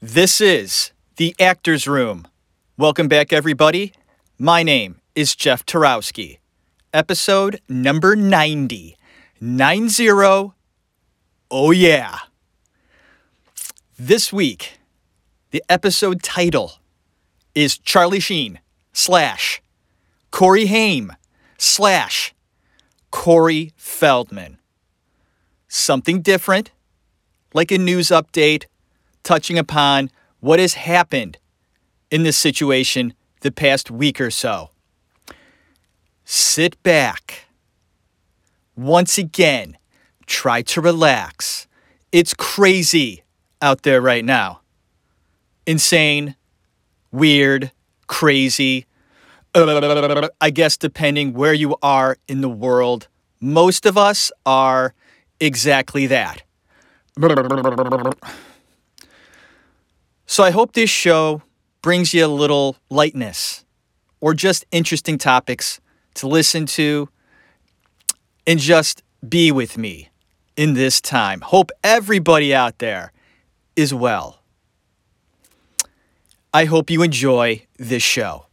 This 0.00 0.40
is 0.40 0.92
the 1.16 1.34
Actors 1.40 1.88
Room. 1.88 2.28
Welcome 2.76 3.08
back, 3.08 3.32
everybody. 3.32 3.92
My 4.38 4.62
name 4.62 5.00
is 5.16 5.34
Jeff 5.34 5.66
Tarowski. 5.66 6.38
Episode 6.94 7.60
number 7.68 8.14
90. 8.14 8.96
90. 9.40 10.08
Oh, 11.50 11.72
yeah. 11.72 12.18
This 13.98 14.32
week, 14.32 14.78
the 15.50 15.64
episode 15.68 16.22
title 16.22 16.74
is 17.56 17.76
Charlie 17.76 18.20
Sheen 18.20 18.60
slash 18.92 19.60
Corey 20.30 20.66
Haim 20.66 21.12
slash 21.58 22.36
Corey 23.10 23.72
Feldman. 23.76 24.60
Something 25.66 26.22
different, 26.22 26.70
like 27.52 27.72
a 27.72 27.78
news 27.78 28.10
update 28.10 28.66
touching 29.28 29.58
upon 29.58 30.10
what 30.40 30.58
has 30.58 30.72
happened 30.72 31.36
in 32.10 32.22
this 32.22 32.38
situation 32.38 33.12
the 33.42 33.52
past 33.52 33.90
week 33.90 34.22
or 34.22 34.30
so. 34.30 34.70
Sit 36.24 36.82
back. 36.82 37.44
Once 38.74 39.18
again, 39.18 39.76
try 40.24 40.62
to 40.62 40.80
relax. 40.80 41.68
It's 42.10 42.32
crazy 42.32 43.22
out 43.60 43.82
there 43.82 44.00
right 44.00 44.24
now. 44.24 44.60
Insane, 45.66 46.34
weird, 47.12 47.70
crazy. 48.06 48.86
I 50.40 50.48
guess 50.48 50.78
depending 50.78 51.34
where 51.34 51.52
you 51.52 51.76
are 51.82 52.16
in 52.28 52.40
the 52.40 52.48
world, 52.48 53.08
most 53.42 53.84
of 53.84 53.98
us 53.98 54.32
are 54.46 54.94
exactly 55.38 56.06
that. 56.06 56.44
So 60.30 60.44
I 60.44 60.50
hope 60.50 60.74
this 60.74 60.90
show 60.90 61.40
brings 61.80 62.12
you 62.12 62.26
a 62.26 62.28
little 62.28 62.76
lightness 62.90 63.64
or 64.20 64.34
just 64.34 64.66
interesting 64.70 65.16
topics 65.16 65.80
to 66.16 66.28
listen 66.28 66.66
to 66.66 67.08
and 68.46 68.60
just 68.60 69.02
be 69.26 69.50
with 69.50 69.78
me 69.78 70.10
in 70.54 70.74
this 70.74 71.00
time. 71.00 71.40
Hope 71.40 71.70
everybody 71.82 72.54
out 72.54 72.78
there 72.78 73.10
is 73.74 73.94
well. 73.94 74.42
I 76.52 76.66
hope 76.66 76.90
you 76.90 77.02
enjoy 77.02 77.66
this 77.78 78.02
show. 78.02 78.47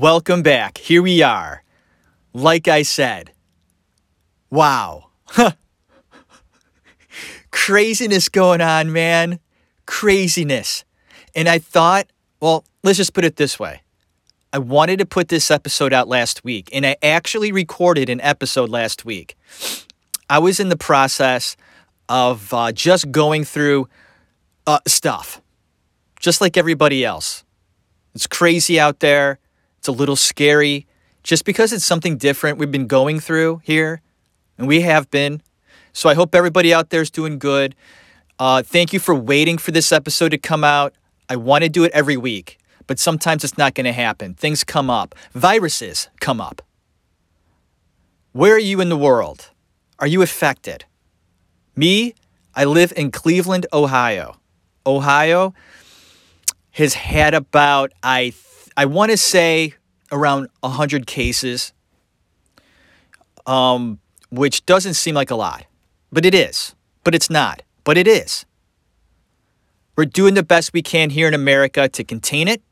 Welcome 0.00 0.42
back. 0.42 0.78
Here 0.78 1.02
we 1.02 1.20
are. 1.20 1.62
Like 2.32 2.68
I 2.68 2.84
said, 2.84 3.32
wow. 4.48 5.10
Craziness 7.50 8.30
going 8.30 8.62
on, 8.62 8.94
man. 8.94 9.40
Craziness. 9.84 10.86
And 11.34 11.50
I 11.50 11.58
thought, 11.58 12.06
well, 12.40 12.64
let's 12.82 12.96
just 12.96 13.12
put 13.12 13.26
it 13.26 13.36
this 13.36 13.58
way. 13.58 13.82
I 14.54 14.58
wanted 14.58 15.00
to 15.00 15.04
put 15.04 15.28
this 15.28 15.50
episode 15.50 15.92
out 15.92 16.08
last 16.08 16.44
week, 16.44 16.70
and 16.72 16.86
I 16.86 16.96
actually 17.02 17.52
recorded 17.52 18.08
an 18.08 18.22
episode 18.22 18.70
last 18.70 19.04
week. 19.04 19.36
I 20.30 20.38
was 20.38 20.60
in 20.60 20.70
the 20.70 20.78
process 20.78 21.58
of 22.08 22.54
uh, 22.54 22.72
just 22.72 23.12
going 23.12 23.44
through 23.44 23.86
uh, 24.66 24.80
stuff, 24.86 25.42
just 26.18 26.40
like 26.40 26.56
everybody 26.56 27.04
else. 27.04 27.44
It's 28.14 28.26
crazy 28.26 28.80
out 28.80 29.00
there. 29.00 29.39
It's 29.80 29.88
a 29.88 29.92
little 29.92 30.14
scary 30.14 30.86
just 31.22 31.46
because 31.46 31.72
it's 31.72 31.86
something 31.86 32.18
different 32.18 32.58
we've 32.58 32.70
been 32.70 32.86
going 32.86 33.18
through 33.18 33.62
here, 33.64 34.02
and 34.58 34.68
we 34.68 34.82
have 34.82 35.10
been. 35.10 35.40
So 35.94 36.10
I 36.10 36.14
hope 36.14 36.34
everybody 36.34 36.74
out 36.74 36.90
there 36.90 37.00
is 37.00 37.10
doing 37.10 37.38
good. 37.38 37.74
Uh, 38.38 38.62
thank 38.62 38.92
you 38.92 39.00
for 39.00 39.14
waiting 39.14 39.56
for 39.56 39.70
this 39.70 39.90
episode 39.90 40.32
to 40.32 40.38
come 40.38 40.64
out. 40.64 40.94
I 41.30 41.36
want 41.36 41.64
to 41.64 41.70
do 41.70 41.82
it 41.84 41.92
every 41.92 42.18
week, 42.18 42.58
but 42.86 42.98
sometimes 42.98 43.42
it's 43.42 43.56
not 43.56 43.74
going 43.74 43.86
to 43.86 43.92
happen. 43.92 44.34
Things 44.34 44.64
come 44.64 44.90
up, 44.90 45.14
viruses 45.32 46.10
come 46.20 46.42
up. 46.42 46.60
Where 48.32 48.54
are 48.54 48.58
you 48.58 48.82
in 48.82 48.90
the 48.90 48.98
world? 48.98 49.48
Are 49.98 50.06
you 50.06 50.20
affected? 50.20 50.84
Me, 51.74 52.14
I 52.54 52.66
live 52.66 52.92
in 52.94 53.12
Cleveland, 53.12 53.66
Ohio. 53.72 54.36
Ohio 54.86 55.54
has 56.72 56.92
had 56.92 57.32
about, 57.32 57.92
I 58.02 58.34
I 58.80 58.86
want 58.86 59.10
to 59.10 59.18
say 59.18 59.74
around 60.10 60.48
100 60.60 61.06
cases, 61.06 61.74
um, 63.46 63.98
which 64.30 64.64
doesn't 64.64 64.94
seem 64.94 65.14
like 65.14 65.30
a 65.30 65.34
lot, 65.34 65.66
but 66.10 66.24
it 66.24 66.34
is. 66.34 66.74
But 67.04 67.14
it's 67.14 67.28
not. 67.28 67.60
But 67.84 67.98
it 67.98 68.08
is. 68.08 68.46
We're 69.96 70.06
doing 70.06 70.32
the 70.32 70.42
best 70.42 70.72
we 70.72 70.80
can 70.80 71.10
here 71.10 71.28
in 71.28 71.34
America 71.34 71.90
to 71.90 72.02
contain 72.02 72.48
it, 72.48 72.62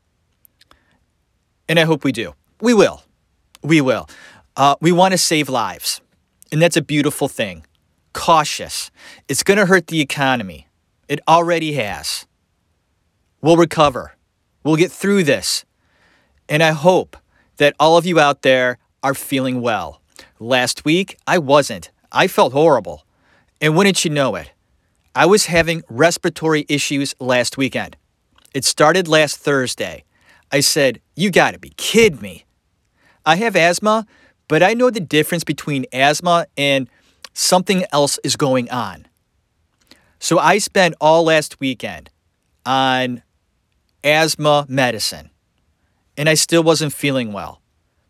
and 1.69 1.79
I 1.79 1.85
hope 1.85 2.05
we 2.05 2.13
do. 2.13 2.33
We 2.59 2.73
will. 2.73 3.03
We 3.63 3.83
will. 3.83 4.09
Uh, 4.57 4.77
we 4.81 4.93
want 4.93 5.13
to 5.13 5.19
save 5.19 5.51
lives, 5.51 6.01
and 6.51 6.63
that's 6.63 6.79
a 6.79 6.83
beautiful 6.83 7.29
thing. 7.29 7.67
Cautious. 8.15 8.91
It's 9.29 9.43
going 9.43 9.59
to 9.59 9.67
hurt 9.67 9.89
the 9.89 10.01
economy. 10.01 10.69
It 11.07 11.21
already 11.29 11.75
has. 11.75 12.25
We'll 13.43 13.59
recover. 13.59 14.15
We'll 14.65 14.77
get 14.77 14.91
through 14.91 15.25
this. 15.25 15.67
And 16.49 16.63
I 16.63 16.73
hope 16.73 17.17
that 17.59 17.75
all 17.79 17.97
of 17.97 18.07
you 18.07 18.19
out 18.19 18.43
there 18.43 18.79
are 19.03 19.15
feeling 19.15 19.61
well. 19.61 20.01
Last 20.41 20.85
week, 20.85 21.17
I 21.27 21.39
wasn't. 21.39 21.91
I 22.11 22.27
felt 22.27 22.53
horrible. 22.53 23.05
And 23.61 23.77
wouldn't 23.77 24.05
you 24.05 24.11
know 24.11 24.35
it? 24.37 24.53
I 25.15 25.27
was 25.27 25.47
having 25.47 25.83
respiratory 25.89 26.65
issues 26.69 27.15
last 27.19 27.57
weekend. 27.57 27.97
It 28.55 28.65
started 28.65 29.09
last 29.09 29.37
Thursday. 29.39 30.05
I 30.51 30.61
said, 30.61 31.01
You 31.17 31.31
gotta 31.31 31.59
be 31.59 31.71
kidding 31.77 32.21
me. 32.21 32.45
I 33.27 33.37
have 33.37 33.57
asthma, 33.57 34.07
but 34.47 34.63
I 34.63 34.75
know 34.75 34.91
the 34.91 35.01
difference 35.01 35.45
between 35.45 35.85
asthma 35.93 36.47
and 36.57 36.89
something 37.35 37.85
else 37.93 38.19
is 38.25 38.37
going 38.37 38.71
on. 38.71 39.07
So 40.19 40.39
I 40.39 40.59
spent 40.59 40.95
all 41.01 41.25
last 41.25 41.61
weekend 41.61 42.11
on 42.65 43.23
asthma 44.03 44.67
medicine 44.69 45.31
and 46.19 46.29
I 46.29 46.35
still 46.35 46.65
wasn't 46.65 46.93
feeling 46.93 47.33
well. 47.33 47.63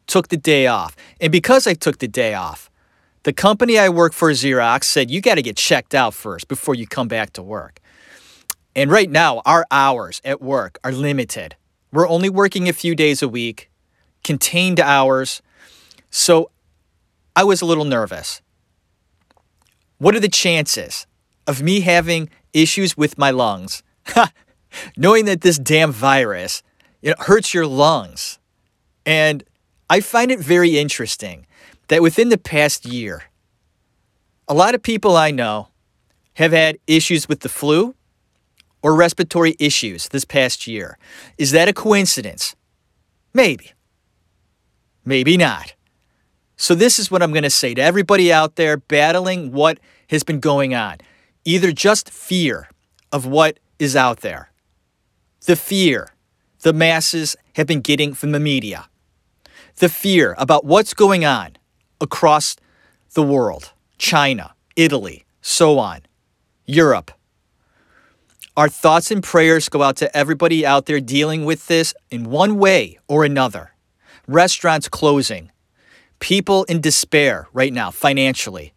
Took 0.06 0.28
the 0.28 0.38
day 0.38 0.66
off. 0.66 0.96
And 1.20 1.30
because 1.30 1.66
I 1.66 1.74
took 1.74 1.98
the 1.98 2.08
day 2.08 2.32
off, 2.32 2.70
the 3.24 3.34
company 3.34 3.78
I 3.78 3.90
work 3.90 4.14
for, 4.14 4.30
Xerox, 4.30 4.84
said, 4.84 5.10
You 5.10 5.20
got 5.20 5.34
to 5.34 5.42
get 5.42 5.56
checked 5.56 5.94
out 5.94 6.14
first 6.14 6.48
before 6.48 6.74
you 6.74 6.86
come 6.86 7.06
back 7.06 7.34
to 7.34 7.42
work. 7.42 7.80
And 8.74 8.90
right 8.90 9.10
now, 9.10 9.42
our 9.44 9.66
hours 9.70 10.22
at 10.24 10.40
work 10.40 10.78
are 10.82 10.92
limited. 10.92 11.54
We're 11.92 12.08
only 12.08 12.30
working 12.30 12.68
a 12.68 12.72
few 12.72 12.94
days 12.94 13.22
a 13.22 13.28
week, 13.28 13.70
contained 14.24 14.80
hours. 14.80 15.42
So 16.10 16.50
I 17.36 17.44
was 17.44 17.60
a 17.60 17.66
little 17.66 17.84
nervous. 17.84 18.40
What 19.98 20.14
are 20.14 20.20
the 20.20 20.28
chances 20.28 21.06
of 21.46 21.60
me 21.60 21.80
having 21.80 22.30
issues 22.54 22.96
with 22.96 23.18
my 23.18 23.30
lungs? 23.30 23.82
Knowing 24.96 25.26
that 25.26 25.42
this 25.42 25.58
damn 25.58 25.92
virus 25.92 26.62
it 27.02 27.18
hurts 27.20 27.54
your 27.54 27.66
lungs. 27.66 28.38
And 29.06 29.44
I 29.88 30.00
find 30.00 30.30
it 30.30 30.40
very 30.40 30.78
interesting 30.78 31.46
that 31.88 32.02
within 32.02 32.28
the 32.28 32.38
past 32.38 32.84
year, 32.84 33.24
a 34.46 34.54
lot 34.54 34.74
of 34.74 34.82
people 34.82 35.16
I 35.16 35.30
know 35.30 35.68
have 36.34 36.52
had 36.52 36.78
issues 36.86 37.28
with 37.28 37.40
the 37.40 37.48
flu 37.48 37.94
or 38.82 38.94
respiratory 38.94 39.56
issues 39.58 40.08
this 40.08 40.24
past 40.24 40.66
year. 40.66 40.98
Is 41.36 41.50
that 41.52 41.68
a 41.68 41.72
coincidence? 41.72 42.54
Maybe. 43.34 43.72
Maybe 45.04 45.36
not. 45.36 45.74
So, 46.56 46.74
this 46.74 46.98
is 46.98 47.10
what 47.10 47.22
I'm 47.22 47.32
going 47.32 47.44
to 47.44 47.50
say 47.50 47.72
to 47.74 47.82
everybody 47.82 48.32
out 48.32 48.56
there 48.56 48.76
battling 48.76 49.52
what 49.52 49.78
has 50.10 50.24
been 50.24 50.40
going 50.40 50.74
on. 50.74 50.98
Either 51.44 51.72
just 51.72 52.10
fear 52.10 52.68
of 53.12 53.24
what 53.24 53.58
is 53.78 53.94
out 53.94 54.20
there, 54.20 54.50
the 55.46 55.56
fear 55.56 56.12
the 56.62 56.72
masses 56.72 57.36
have 57.54 57.66
been 57.66 57.80
getting 57.80 58.14
from 58.14 58.32
the 58.32 58.40
media. 58.40 58.88
The 59.76 59.88
fear 59.88 60.34
about 60.38 60.64
what's 60.64 60.94
going 60.94 61.24
on 61.24 61.56
across 62.00 62.56
the 63.14 63.22
world 63.22 63.72
China, 63.96 64.54
Italy, 64.76 65.24
so 65.40 65.78
on, 65.78 66.02
Europe. 66.66 67.10
Our 68.56 68.68
thoughts 68.68 69.10
and 69.10 69.22
prayers 69.22 69.68
go 69.68 69.82
out 69.82 69.96
to 69.96 70.16
everybody 70.16 70.66
out 70.66 70.86
there 70.86 71.00
dealing 71.00 71.44
with 71.44 71.68
this 71.68 71.94
in 72.10 72.24
one 72.24 72.58
way 72.58 72.98
or 73.06 73.24
another. 73.24 73.72
Restaurants 74.26 74.88
closing, 74.88 75.50
people 76.18 76.64
in 76.64 76.80
despair 76.80 77.48
right 77.52 77.72
now 77.72 77.90
financially. 77.90 78.72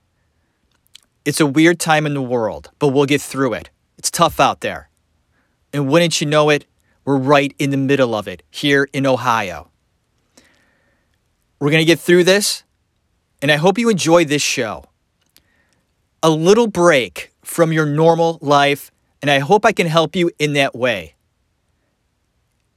It's 1.25 1.39
a 1.39 1.45
weird 1.45 1.79
time 1.79 2.05
in 2.05 2.13
the 2.13 2.21
world, 2.21 2.71
but 2.79 2.89
we'll 2.89 3.05
get 3.05 3.21
through 3.21 3.53
it. 3.53 3.69
It's 3.97 4.11
tough 4.11 4.39
out 4.39 4.61
there. 4.61 4.89
And 5.73 5.87
wouldn't 5.87 6.21
you 6.21 6.27
know 6.27 6.49
it, 6.49 6.65
we're 7.05 7.17
right 7.17 7.53
in 7.57 7.71
the 7.71 7.77
middle 7.77 8.13
of 8.13 8.27
it 8.27 8.43
here 8.49 8.87
in 8.93 9.05
Ohio. 9.05 9.69
We're 11.59 11.71
going 11.71 11.81
to 11.81 11.85
get 11.85 11.99
through 11.99 12.23
this, 12.23 12.63
and 13.41 13.51
I 13.51 13.57
hope 13.57 13.77
you 13.77 13.89
enjoy 13.89 14.25
this 14.25 14.41
show. 14.41 14.85
A 16.23 16.29
little 16.29 16.67
break 16.67 17.31
from 17.43 17.71
your 17.71 17.85
normal 17.85 18.37
life, 18.41 18.91
and 19.21 19.29
I 19.29 19.39
hope 19.39 19.65
I 19.65 19.71
can 19.71 19.87
help 19.87 20.15
you 20.15 20.31
in 20.39 20.53
that 20.53 20.75
way. 20.75 21.15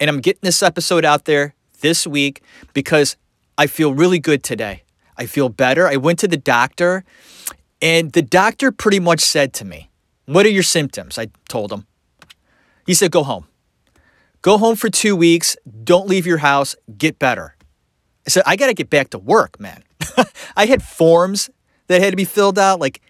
And 0.00 0.11
I'm 0.11 0.21
getting 0.21 0.41
this 0.43 0.62
episode 0.62 1.05
out 1.05 1.25
there 1.25 1.55
this 1.81 2.06
week 2.06 2.43
because 2.73 3.17
I 3.56 3.67
feel 3.67 3.94
really 3.94 4.19
good 4.19 4.43
today. 4.43 4.82
I 5.17 5.27
feel 5.27 5.49
better. 5.49 5.87
I 5.87 5.97
went 5.97 6.19
to 6.20 6.29
the 6.29 6.37
doctor, 6.37 7.05
and 7.81 8.12
the 8.12 8.23
doctor 8.23 8.73
pretty 8.73 9.00
much 9.00 9.20
said 9.20 9.53
to 9.55 9.65
me, 9.65 9.91
What 10.27 10.44
are 10.47 10.50
your 10.50 10.62
symptoms? 10.62 11.19
I 11.19 11.29
told 11.49 11.73
him. 11.73 11.87
He 12.87 12.94
said, 12.94 13.11
Go 13.11 13.23
home. 13.23 13.47
Go 14.44 14.58
home 14.58 14.76
for 14.76 14.91
two 14.91 15.17
weeks. 15.17 15.56
Don't 15.85 16.06
leave 16.06 16.26
your 16.26 16.37
house. 16.37 16.76
Get 16.99 17.19
better. 17.19 17.56
I 18.26 18.31
said, 18.31 18.43
I 18.44 18.56
got 18.56 18.67
to 18.67 18.75
get 18.75 18.91
back 18.91 19.08
to 19.11 19.19
work, 19.19 19.58
man. 19.58 19.82
I 20.56 20.67
had 20.67 20.82
forms 20.82 21.49
that 21.87 22.02
had 22.02 22.11
to 22.11 22.17
be 22.17 22.26
filled 22.26 22.58
out, 22.58 22.79
like 22.79 23.00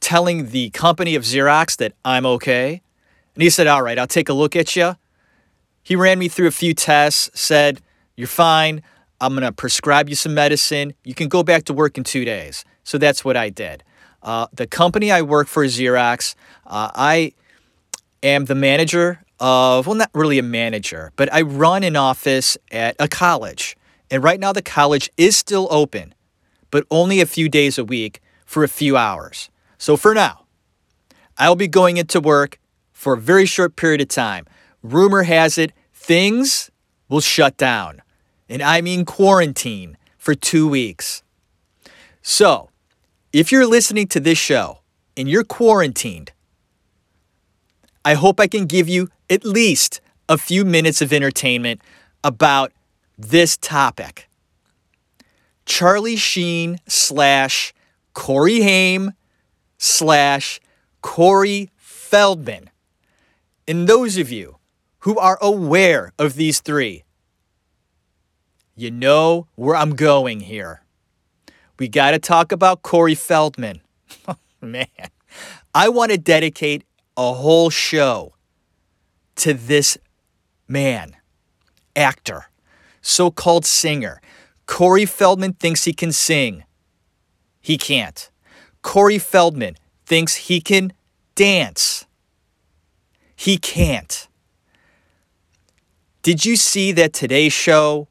telling 0.00 0.48
the 0.48 0.70
company 0.70 1.16
of 1.16 1.24
Xerox 1.24 1.76
that 1.76 1.92
I'm 2.02 2.24
okay. 2.24 2.80
And 3.34 3.42
he 3.42 3.50
said, 3.50 3.66
All 3.66 3.82
right, 3.82 3.98
I'll 3.98 4.06
take 4.06 4.30
a 4.30 4.32
look 4.32 4.56
at 4.56 4.74
you. 4.74 4.96
He 5.82 5.96
ran 5.96 6.18
me 6.18 6.28
through 6.28 6.46
a 6.46 6.52
few 6.52 6.72
tests, 6.72 7.28
said, 7.38 7.82
You're 8.16 8.26
fine. 8.26 8.82
I'm 9.20 9.34
going 9.34 9.42
to 9.42 9.52
prescribe 9.52 10.08
you 10.08 10.14
some 10.14 10.32
medicine. 10.32 10.94
You 11.04 11.12
can 11.12 11.28
go 11.28 11.42
back 11.42 11.64
to 11.64 11.74
work 11.74 11.98
in 11.98 12.04
two 12.04 12.24
days. 12.24 12.64
So 12.84 12.96
that's 12.96 13.22
what 13.22 13.36
I 13.36 13.50
did. 13.50 13.84
Uh, 14.22 14.46
the 14.50 14.66
company 14.66 15.12
I 15.12 15.20
work 15.20 15.46
for, 15.46 15.62
is 15.62 15.78
Xerox, 15.78 16.34
uh, 16.66 16.90
I 16.94 17.34
am 18.22 18.46
the 18.46 18.54
manager 18.54 19.22
of, 19.42 19.86
well, 19.86 19.96
not 19.96 20.10
really 20.14 20.38
a 20.38 20.42
manager, 20.42 21.12
but 21.16 21.30
I 21.32 21.42
run 21.42 21.82
an 21.82 21.96
office 21.96 22.56
at 22.70 22.96
a 22.98 23.08
college. 23.08 23.76
And 24.10 24.22
right 24.22 24.40
now, 24.40 24.52
the 24.52 24.62
college 24.62 25.10
is 25.18 25.36
still 25.36 25.68
open, 25.70 26.14
but 26.70 26.86
only 26.90 27.20
a 27.20 27.26
few 27.26 27.48
days 27.48 27.76
a 27.76 27.84
week 27.84 28.20
for 28.46 28.64
a 28.64 28.68
few 28.68 28.96
hours. 28.96 29.50
So 29.76 29.96
for 29.96 30.14
now, 30.14 30.46
I'll 31.36 31.56
be 31.56 31.68
going 31.68 31.96
into 31.98 32.20
work 32.20 32.58
for 32.92 33.14
a 33.14 33.18
very 33.20 33.44
short 33.44 33.76
period 33.76 34.00
of 34.00 34.08
time. 34.08 34.46
Rumor 34.82 35.24
has 35.24 35.58
it 35.58 35.72
things 35.92 36.70
will 37.08 37.20
shut 37.20 37.56
down 37.56 38.00
and 38.48 38.62
I 38.62 38.80
mean 38.80 39.04
quarantine, 39.04 39.96
for 40.22 40.36
two 40.36 40.68
weeks. 40.68 41.24
So, 42.22 42.70
if 43.32 43.50
you're 43.50 43.66
listening 43.66 44.06
to 44.08 44.20
this 44.20 44.38
show 44.38 44.78
and 45.16 45.28
you're 45.28 45.42
quarantined, 45.42 46.30
I 48.04 48.14
hope 48.14 48.40
I 48.40 48.46
can 48.46 48.66
give 48.66 48.88
you 48.88 49.08
at 49.30 49.44
least 49.44 50.00
a 50.28 50.36
few 50.38 50.64
minutes 50.64 51.00
of 51.00 51.12
entertainment 51.12 51.80
about 52.24 52.72
this 53.16 53.56
topic. 53.56 54.28
Charlie 55.64 56.16
Sheen 56.16 56.78
slash 56.88 57.72
Corey 58.14 58.62
Haim 58.62 59.12
slash 59.78 60.60
Corey 61.00 61.70
Feldman. 61.76 62.70
And 63.68 63.88
those 63.88 64.16
of 64.16 64.30
you 64.30 64.56
who 65.00 65.18
are 65.18 65.38
aware 65.40 66.12
of 66.18 66.34
these 66.34 66.60
three, 66.60 67.04
you 68.74 68.90
know 68.90 69.46
where 69.54 69.76
I'm 69.76 69.94
going 69.94 70.40
here. 70.40 70.82
We 71.78 71.88
got 71.88 72.12
to 72.12 72.18
talk 72.18 72.52
about 72.52 72.82
Corey 72.82 73.14
Feldman. 73.14 73.80
Man, 74.60 74.86
I 75.74 75.88
want 75.88 76.12
to 76.12 76.18
dedicate 76.18 76.84
a 77.16 77.32
whole 77.34 77.70
show 77.70 78.34
to 79.36 79.54
this 79.54 79.98
man, 80.68 81.16
actor, 81.94 82.50
so 83.00 83.30
called 83.30 83.64
singer. 83.64 84.20
Corey 84.66 85.06
Feldman 85.06 85.54
thinks 85.54 85.84
he 85.84 85.92
can 85.92 86.12
sing. 86.12 86.64
He 87.60 87.76
can't. 87.76 88.30
Corey 88.82 89.18
Feldman 89.18 89.76
thinks 90.06 90.34
he 90.34 90.60
can 90.60 90.92
dance. 91.34 92.06
He 93.34 93.56
can't. 93.58 94.28
Did 96.22 96.44
you 96.44 96.56
see 96.56 96.92
that 96.92 97.12
Today 97.12 97.48
Show 97.48 98.08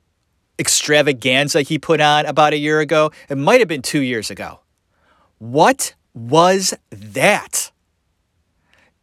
extravaganza 0.62 1.64
he 1.64 1.80
put 1.80 2.00
on 2.00 2.26
about 2.26 2.54
a 2.54 2.58
year 2.58 2.80
ago. 2.80 3.12
It 3.28 3.38
might 3.38 3.60
have 3.60 3.68
been 3.68 3.82
two 3.82 4.02
years 4.02 4.30
ago. 4.30 4.60
What 5.40 5.96
was 6.14 6.74
that? 6.92 7.72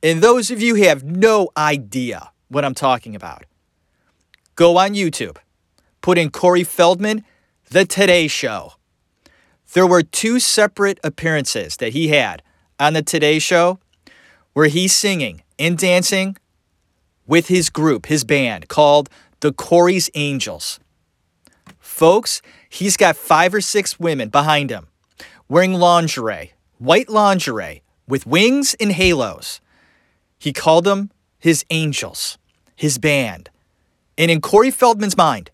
And 0.02 0.22
those 0.22 0.50
of 0.50 0.62
you 0.62 0.76
who 0.76 0.84
have 0.84 1.02
no 1.02 1.50
idea 1.56 2.30
what 2.48 2.64
I'm 2.64 2.74
talking 2.74 3.16
about, 3.16 3.44
go 4.54 4.76
on 4.78 4.94
YouTube, 4.94 5.38
put 6.02 6.18
in 6.18 6.30
Corey 6.30 6.62
Feldman, 6.62 7.24
The 7.70 7.84
Today 7.84 8.28
Show. 8.28 8.74
There 9.72 9.86
were 9.86 10.02
two 10.02 10.38
separate 10.38 11.00
appearances 11.02 11.76
that 11.78 11.94
he 11.94 12.08
had 12.08 12.42
on 12.78 12.92
The 12.92 13.02
Today 13.02 13.40
Show 13.40 13.80
where 14.52 14.68
he's 14.68 14.94
singing 14.94 15.42
and 15.58 15.76
dancing 15.76 16.36
with 17.26 17.48
his 17.48 17.68
group, 17.68 18.06
his 18.06 18.22
band 18.22 18.68
called 18.68 19.10
the 19.40 19.52
Corey's 19.52 20.10
Angels. 20.14 20.78
Folks, 21.80 22.40
he's 22.68 22.96
got 22.96 23.16
five 23.16 23.52
or 23.52 23.60
six 23.60 23.98
women 23.98 24.28
behind 24.28 24.70
him 24.70 24.86
wearing 25.48 25.74
lingerie, 25.74 26.52
white 26.78 27.08
lingerie 27.08 27.82
with 28.06 28.26
wings 28.26 28.76
and 28.78 28.92
halos. 28.92 29.60
He 30.38 30.52
called 30.52 30.84
them 30.84 31.10
his 31.38 31.64
angels, 31.70 32.38
his 32.74 32.98
band. 32.98 33.50
And 34.16 34.30
in 34.30 34.40
Corey 34.40 34.70
Feldman's 34.70 35.16
mind, 35.16 35.50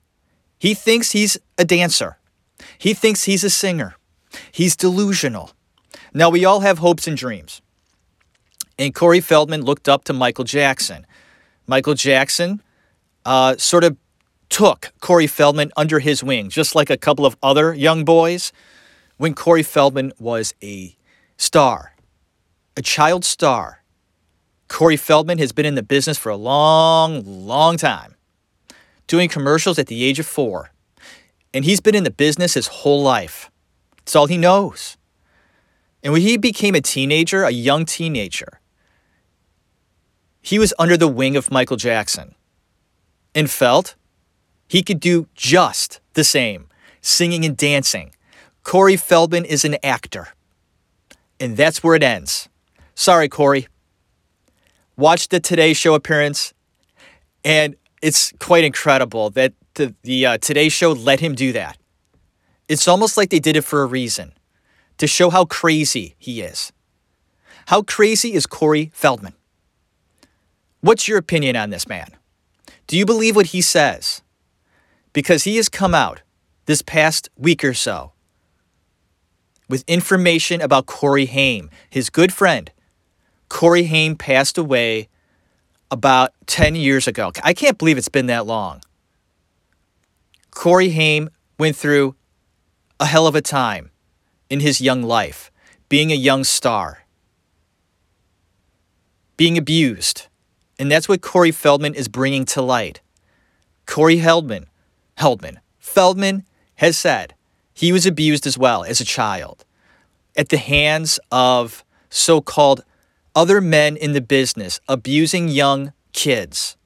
he 0.59 0.75
thinks 0.75 1.13
he's 1.13 1.39
a 1.59 1.65
dancer. 1.65 2.19
He 2.79 2.95
thinks 2.95 3.25
he's 3.25 3.45
a 3.45 3.51
singer. 3.51 3.97
He's 4.51 4.77
delusional. 4.77 5.53
Now, 6.13 6.31
we 6.31 6.45
all 6.45 6.61
have 6.61 6.79
hopes 6.79 7.07
and 7.07 7.17
dreams. 7.17 7.61
And 8.79 8.95
Corey 8.95 9.21
Feldman 9.21 9.63
looked 9.63 9.89
up 9.89 10.05
to 10.05 10.13
Michael 10.13 10.45
Jackson. 10.45 11.07
Michael 11.67 11.95
Jackson 11.95 12.63
uh, 13.25 13.57
sort 13.57 13.85
of 13.85 13.97
took 14.49 14.93
Corey 15.01 15.27
Feldman 15.27 15.73
under 15.77 15.99
his 15.99 16.23
wing, 16.23 16.49
just 16.49 16.75
like 16.75 16.91
a 16.91 16.97
couple 16.97 17.27
of 17.27 17.37
other 17.43 17.75
young 17.75 18.05
boys, 18.05 18.53
when 19.17 19.35
Corey 19.35 19.63
Feldman 19.63 20.13
was 20.19 20.55
a 20.63 20.97
star, 21.37 21.95
a 22.77 22.83
child 22.83 23.25
star. 23.25 23.84
Corey 24.69 24.97
Feldman 24.97 25.39
has 25.39 25.53
been 25.53 25.67
in 25.67 25.75
the 25.75 25.83
business 25.83 26.19
for 26.19 26.31
a 26.31 26.37
long, 26.37 27.23
long 27.25 27.77
time, 27.77 28.15
doing 29.07 29.29
commercials 29.29 29.79
at 29.79 29.87
the 29.87 30.05
age 30.05 30.19
of 30.19 30.27
four. 30.27 30.71
And 31.53 31.65
he's 31.65 31.81
been 31.81 31.95
in 31.95 32.05
the 32.05 32.11
business 32.11 32.55
his 32.55 32.67
whole 32.67 33.03
life. 33.03 33.51
It's 33.99 34.17
all 34.17 34.27
he 34.27 34.39
knows. 34.39 34.97
And 36.03 36.13
when 36.13 36.23
he 36.23 36.37
became 36.37 36.75
a 36.75 36.81
teenager, 36.81 37.45
a 37.45 37.51
young 37.51 37.85
teenager, 37.85 38.61
he 40.43 40.59
was 40.59 40.75
under 40.79 40.97
the 40.97 41.09
wing 41.09 41.37
of 41.37 41.51
Michael 41.51 41.79
Jackson 41.79 42.35
and 43.35 43.51
felt 43.51 43.95
he 44.69 44.83
could 44.83 45.01
do 45.01 45.29
just 45.35 46.01
the 46.13 46.25
same, 46.25 46.69
singing 47.01 47.45
and 47.45 47.57
dancing. 47.57 48.15
Corey 48.63 48.97
Feldman 48.97 49.45
is 49.45 49.65
an 49.65 49.77
actor. 49.83 50.29
And 51.41 51.57
that's 51.57 51.83
where 51.83 51.95
it 51.95 52.03
ends. 52.03 52.49
Sorry, 52.95 53.29
Corey. 53.29 53.69
Watch 54.97 55.29
the 55.29 55.41
Today 55.41 55.73
Show 55.73 55.95
appearance, 55.95 56.55
and 57.45 57.77
it's 58.03 58.33
quite 58.39 58.65
incredible 58.65 59.31
that 59.31 59.53
the, 59.75 59.95
the 60.03 60.27
uh, 60.27 60.39
Today 60.39 60.69
Show 60.69 60.93
let 60.93 61.21
him 61.21 61.35
do 61.35 61.53
that. 61.53 61.77
It's 62.69 62.89
almost 62.89 63.17
like 63.17 63.31
they 63.31 63.41
did 63.41 63.57
it 63.57 63.65
for 63.65 63.83
a 63.83 63.87
reason 63.87 64.33
to 64.99 65.07
show 65.07 65.31
how 65.31 65.45
crazy 65.45 66.15
he 66.19 66.41
is. 66.41 66.73
How 67.67 67.83
crazy 67.83 68.35
is 68.35 68.47
Corey 68.47 68.91
Feldman? 68.95 69.35
What's 70.81 71.09
your 71.09 71.19
opinion 71.19 71.57
on 71.57 71.71
this 71.71 71.89
man? 71.89 72.09
Do 72.87 72.97
you 72.97 73.07
believe 73.07 73.37
what 73.37 73.47
he 73.47 73.61
says? 73.61 74.23
because 75.15 75.45
he 75.45 75.57
has 75.57 75.71
come 75.71 75.95
out 75.95 76.21
this 76.67 76.83
past 76.83 77.31
week 77.39 77.65
or 77.65 77.73
so 77.73 78.13
with 79.67 79.83
information 79.87 80.61
about 80.61 80.85
Corey 80.85 81.25
Haim, 81.25 81.71
his 81.89 82.11
good 82.11 82.35
friend. 82.35 82.71
Corey 83.49 83.85
Haim 83.85 84.17
passed 84.17 84.59
away 84.59 85.09
about 85.91 86.33
10 86.47 86.75
years 86.77 87.07
ago. 87.07 87.33
I 87.43 87.55
can't 87.55 87.79
believe 87.79 87.99
it's 87.99 88.09
been 88.09 88.27
that 88.27 88.47
long. 88.47 88.81
Corey 90.51 90.91
Haim 90.91 91.31
went 91.59 91.77
through 91.77 92.15
a 92.99 93.07
hell 93.07 93.27
of 93.27 93.35
a 93.35 93.43
time 93.43 93.91
in 94.49 94.61
his 94.61 94.81
young 94.81 95.03
life, 95.03 95.51
being 95.89 96.11
a 96.11 96.17
young 96.17 96.45
star, 96.45 97.05
being 99.37 99.59
abused. 99.59 100.27
And 100.79 100.91
that's 100.91 101.09
what 101.09 101.23
Corey 101.23 101.51
Feldman 101.53 101.95
is 101.95 102.09
bringing 102.09 102.45
to 102.47 102.63
light. 102.63 103.01
Corey 103.87 104.19
Heldman 104.19 104.67
Heldman. 105.19 105.59
Feldman 105.79 106.45
has 106.77 106.99
said 106.99 107.35
he 107.73 107.93
was 107.93 108.07
abused 108.07 108.47
as 108.47 108.59
well 108.59 108.85
as 108.85 109.01
a 109.01 109.05
child. 109.05 109.65
at 110.37 110.49
the 110.49 110.59
hands 110.59 111.21
of 111.31 111.85
so 112.11 112.41
called 112.41 112.83
other 113.35 113.61
men 113.61 113.97
in 113.97 114.13
the 114.13 114.21
business 114.21 114.81
abusing 114.89 115.49
young 115.49 115.93
kids. 116.13 116.77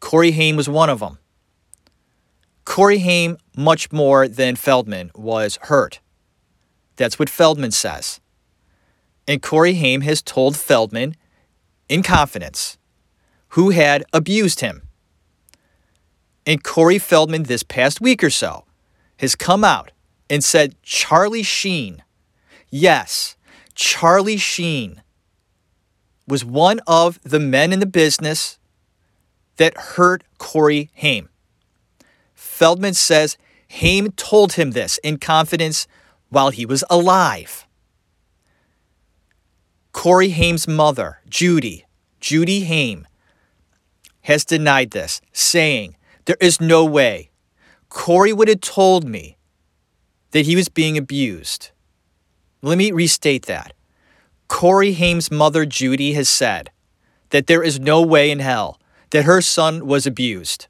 Corey 0.00 0.32
Haim 0.32 0.56
was 0.56 0.68
one 0.68 0.90
of 0.90 1.00
them. 1.00 1.18
Corey 2.64 2.98
Haim, 2.98 3.36
much 3.56 3.92
more 3.92 4.28
than 4.28 4.56
Feldman, 4.56 5.10
was 5.14 5.58
hurt. 5.62 6.00
That's 6.96 7.18
what 7.18 7.30
Feldman 7.30 7.70
says. 7.70 8.20
And 9.26 9.42
Corey 9.42 9.74
Haim 9.74 10.00
has 10.02 10.22
told 10.22 10.56
Feldman 10.56 11.14
in 11.88 12.02
confidence 12.02 12.78
who 13.50 13.70
had 13.70 14.04
abused 14.12 14.60
him. 14.60 14.82
And 16.46 16.64
Corey 16.64 16.98
Feldman, 16.98 17.44
this 17.44 17.62
past 17.62 18.00
week 18.00 18.24
or 18.24 18.30
so, 18.30 18.64
has 19.18 19.34
come 19.34 19.64
out 19.64 19.92
and 20.28 20.42
said 20.42 20.80
Charlie 20.82 21.42
Sheen, 21.42 22.02
yes, 22.70 23.36
Charlie 23.80 24.36
Sheen 24.36 25.02
was 26.28 26.44
one 26.44 26.80
of 26.86 27.18
the 27.22 27.40
men 27.40 27.72
in 27.72 27.80
the 27.80 27.86
business 27.86 28.58
that 29.56 29.74
hurt 29.74 30.22
Corey 30.36 30.90
Haim. 30.96 31.30
Feldman 32.34 32.92
says 32.92 33.38
Haim 33.70 34.12
told 34.12 34.52
him 34.52 34.72
this 34.72 34.98
in 34.98 35.16
confidence 35.16 35.86
while 36.28 36.50
he 36.50 36.66
was 36.66 36.84
alive. 36.90 37.66
Corey 39.92 40.28
Haim's 40.28 40.68
mother, 40.68 41.20
Judy, 41.26 41.86
Judy 42.20 42.64
Haim, 42.64 43.06
has 44.20 44.44
denied 44.44 44.90
this, 44.90 45.22
saying, 45.32 45.96
There 46.26 46.36
is 46.38 46.60
no 46.60 46.84
way. 46.84 47.30
Corey 47.88 48.34
would 48.34 48.48
have 48.48 48.60
told 48.60 49.08
me 49.08 49.38
that 50.32 50.44
he 50.44 50.54
was 50.54 50.68
being 50.68 50.98
abused. 50.98 51.70
Let 52.62 52.78
me 52.78 52.92
restate 52.92 53.46
that. 53.46 53.72
Corey 54.48 54.92
Haim's 54.92 55.30
mother, 55.30 55.64
Judy, 55.64 56.12
has 56.14 56.28
said 56.28 56.70
that 57.30 57.46
there 57.46 57.62
is 57.62 57.80
no 57.80 58.02
way 58.02 58.30
in 58.30 58.40
hell 58.40 58.80
that 59.10 59.24
her 59.24 59.40
son 59.40 59.86
was 59.86 60.06
abused. 60.06 60.66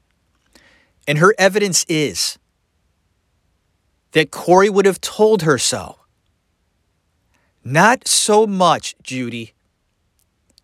And 1.07 1.17
her 1.17 1.33
evidence 1.37 1.85
is 1.89 2.37
that 4.11 4.31
Corey 4.31 4.69
would 4.69 4.85
have 4.85 5.01
told 5.01 5.41
her 5.41 5.57
so. 5.57 5.97
Not 7.63 8.07
so 8.07 8.47
much, 8.47 8.95
Judy. 9.03 9.53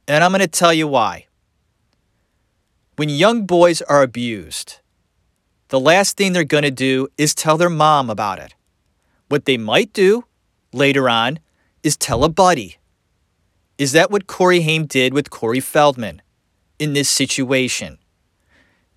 And 0.07 0.23
I'm 0.23 0.31
going 0.31 0.41
to 0.41 0.47
tell 0.47 0.73
you 0.73 0.87
why. 0.87 1.27
When 2.95 3.09
young 3.09 3.45
boys 3.45 3.81
are 3.83 4.01
abused, 4.01 4.79
the 5.69 5.79
last 5.79 6.17
thing 6.17 6.33
they're 6.33 6.43
going 6.43 6.63
to 6.63 6.71
do 6.71 7.09
is 7.17 7.35
tell 7.35 7.57
their 7.57 7.69
mom 7.69 8.09
about 8.09 8.39
it. 8.39 8.55
What 9.27 9.45
they 9.45 9.57
might 9.57 9.91
do 9.93 10.23
later 10.73 11.09
on 11.09 11.39
is 11.83 11.97
tell 11.97 12.23
a 12.23 12.29
buddy. 12.29 12.77
Is 13.77 13.91
that 13.91 14.09
what 14.09 14.27
Corey 14.27 14.61
Haim 14.61 14.85
did 14.85 15.13
with 15.13 15.29
Corey 15.29 15.59
Feldman 15.59 16.21
in 16.79 16.93
this 16.93 17.09
situation? 17.09 17.99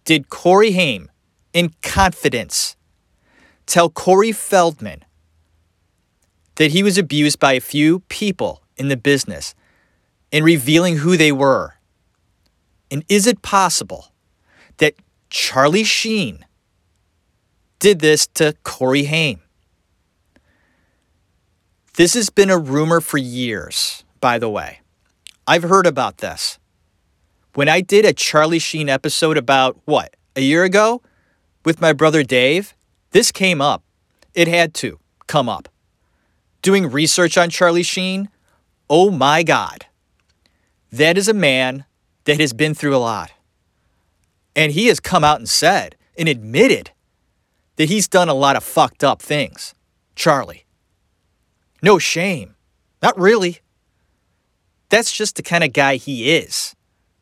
Did 0.05 0.29
Corey 0.29 0.73
Haim, 0.73 1.11
in 1.53 1.75
confidence, 1.83 2.77
tell 3.67 3.91
Corey 3.91 4.33
Feldman 4.33 5.05
that 6.57 6.71
he 6.71 6.83
was 6.83 6.99
abused 6.99 7.39
by 7.39 7.53
a 7.53 7.61
few 7.61 8.01
people 8.09 8.63
in 8.77 8.89
the 8.89 8.97
business 8.97 9.55
in 10.33 10.43
revealing 10.45 10.99
who 10.99 11.17
they 11.17 11.33
were? 11.33 11.75
And 12.91 13.05
is 13.09 13.27
it 13.27 13.43
possible 13.43 14.13
that 14.79 14.95
Charlie 15.29 15.85
Sheen 15.85 16.45
did 17.79 18.01
this 18.01 18.27
to 18.35 18.55
Corey 18.65 19.05
Haim? 19.05 19.41
This 21.97 22.15
has 22.15 22.31
been 22.31 22.51
a 22.51 22.59
rumor 22.59 23.01
for 23.01 23.19
years, 23.19 24.05
by 24.21 24.39
the 24.39 24.49
way. 24.49 24.81
I've 25.47 25.65
heard 25.65 25.87
about 25.87 26.19
this. 26.19 26.59
When 27.55 27.69
I 27.69 27.81
did 27.81 28.05
a 28.05 28.13
Charlie 28.13 28.61
Sheen 28.61 28.89
episode 28.89 29.37
about 29.37 29.77
what, 29.87 30.15
a 30.37 30.41
year 30.41 30.63
ago 30.63 31.03
with 31.65 31.81
my 31.81 31.93
brother 31.93 32.23
Dave, 32.23 32.75
this 33.11 33.33
came 33.33 33.61
up. 33.61 33.83
It 34.35 34.47
had 34.47 34.73
to 34.75 35.01
come 35.27 35.49
up. 35.49 35.69
Doing 36.63 36.89
research 36.89 37.37
on 37.37 37.51
Charlie 37.51 37.83
Sheen, 37.83 38.29
oh 38.89 39.11
my 39.11 39.43
God. 39.43 39.87
That 40.93 41.19
is 41.19 41.27
a 41.27 41.35
man 41.35 41.87
that 42.25 42.39
has 42.39 42.53
been 42.53 42.73
through 42.73 42.95
a 42.95 42.99
lot. 42.99 43.33
And 44.55 44.73
he 44.73 44.87
has 44.87 45.01
come 45.01 45.25
out 45.25 45.39
and 45.39 45.49
said 45.49 45.97
and 46.17 46.29
admitted 46.29 46.93
that 47.77 47.89
he's 47.89 48.07
done 48.07 48.29
a 48.29 48.35
lot 48.35 48.55
of 48.55 48.63
fucked 48.63 49.03
up 49.03 49.21
things. 49.21 49.75
Charlie. 50.15 50.67
No 51.83 51.99
shame. 51.99 52.55
Not 53.03 53.19
really. 53.19 53.61
That's 54.89 55.13
just 55.13 55.37
the 55.37 55.43
kind 55.43 55.65
of 55.65 55.73
guy 55.73 55.97
he 55.97 56.35
is. 56.37 56.75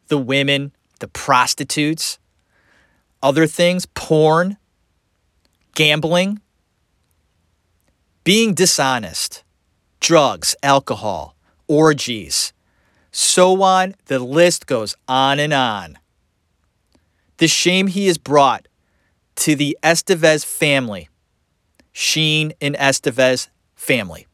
The 0.09 0.19
women, 0.19 0.73
the 1.01 1.09
prostitutes, 1.09 2.19
other 3.23 3.47
things, 3.47 3.87
porn, 3.87 4.57
gambling, 5.75 6.41
being 8.25 8.55
dishonest, 8.55 9.45
drugs, 10.01 10.57
alcohol, 10.63 11.37
orgies, 11.67 12.53
so 13.11 13.63
on. 13.63 13.95
The 14.07 14.19
list 14.19 14.67
goes 14.67 14.95
on 15.07 15.39
and 15.39 15.53
on. 15.53 15.99
The 17.37 17.49
shame 17.49 17.87
he 17.87 18.07
has 18.07 18.19
brought 18.19 18.67
to 19.37 19.55
the 19.55 19.79
Estevez 19.83 20.45
family, 20.45 21.09
Sheen 21.93 22.53
and 22.61 22.75
Estevez 22.77 23.49
family. 23.77 24.27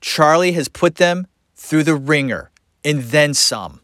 Charlie 0.00 0.52
has 0.52 0.68
put 0.68 0.96
them 0.96 1.26
through 1.54 1.84
the 1.84 1.94
wringer 1.94 2.50
and 2.84 3.02
then 3.04 3.34
some. 3.34 3.80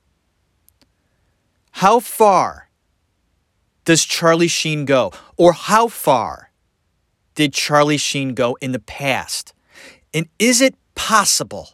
How 1.72 2.00
far 2.00 2.68
does 3.84 4.04
Charlie 4.04 4.48
Sheen 4.48 4.84
go? 4.84 5.12
Or 5.36 5.52
how 5.52 5.88
far 5.88 6.50
did 7.34 7.52
Charlie 7.52 7.96
Sheen 7.96 8.34
go 8.34 8.56
in 8.60 8.72
the 8.72 8.78
past? 8.78 9.52
And 10.12 10.28
is 10.38 10.60
it 10.60 10.76
possible 10.94 11.70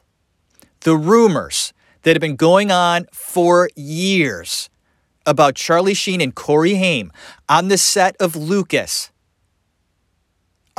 the 0.81 0.97
rumors 0.97 1.73
that 2.03 2.17
have 2.17 2.21
been 2.21 2.37
going 2.37 2.71
on 2.71 3.07
for 3.13 3.69
years 3.77 4.71
about 5.27 5.55
Charlie 5.55 5.95
Sheen 5.95 6.23
and 6.23 6.35
Corey 6.35 6.77
Haim 6.77 7.13
on 7.49 7.69
the 7.69 7.77
set 7.77 8.17
of 8.19 8.35
Lucas 8.35 9.11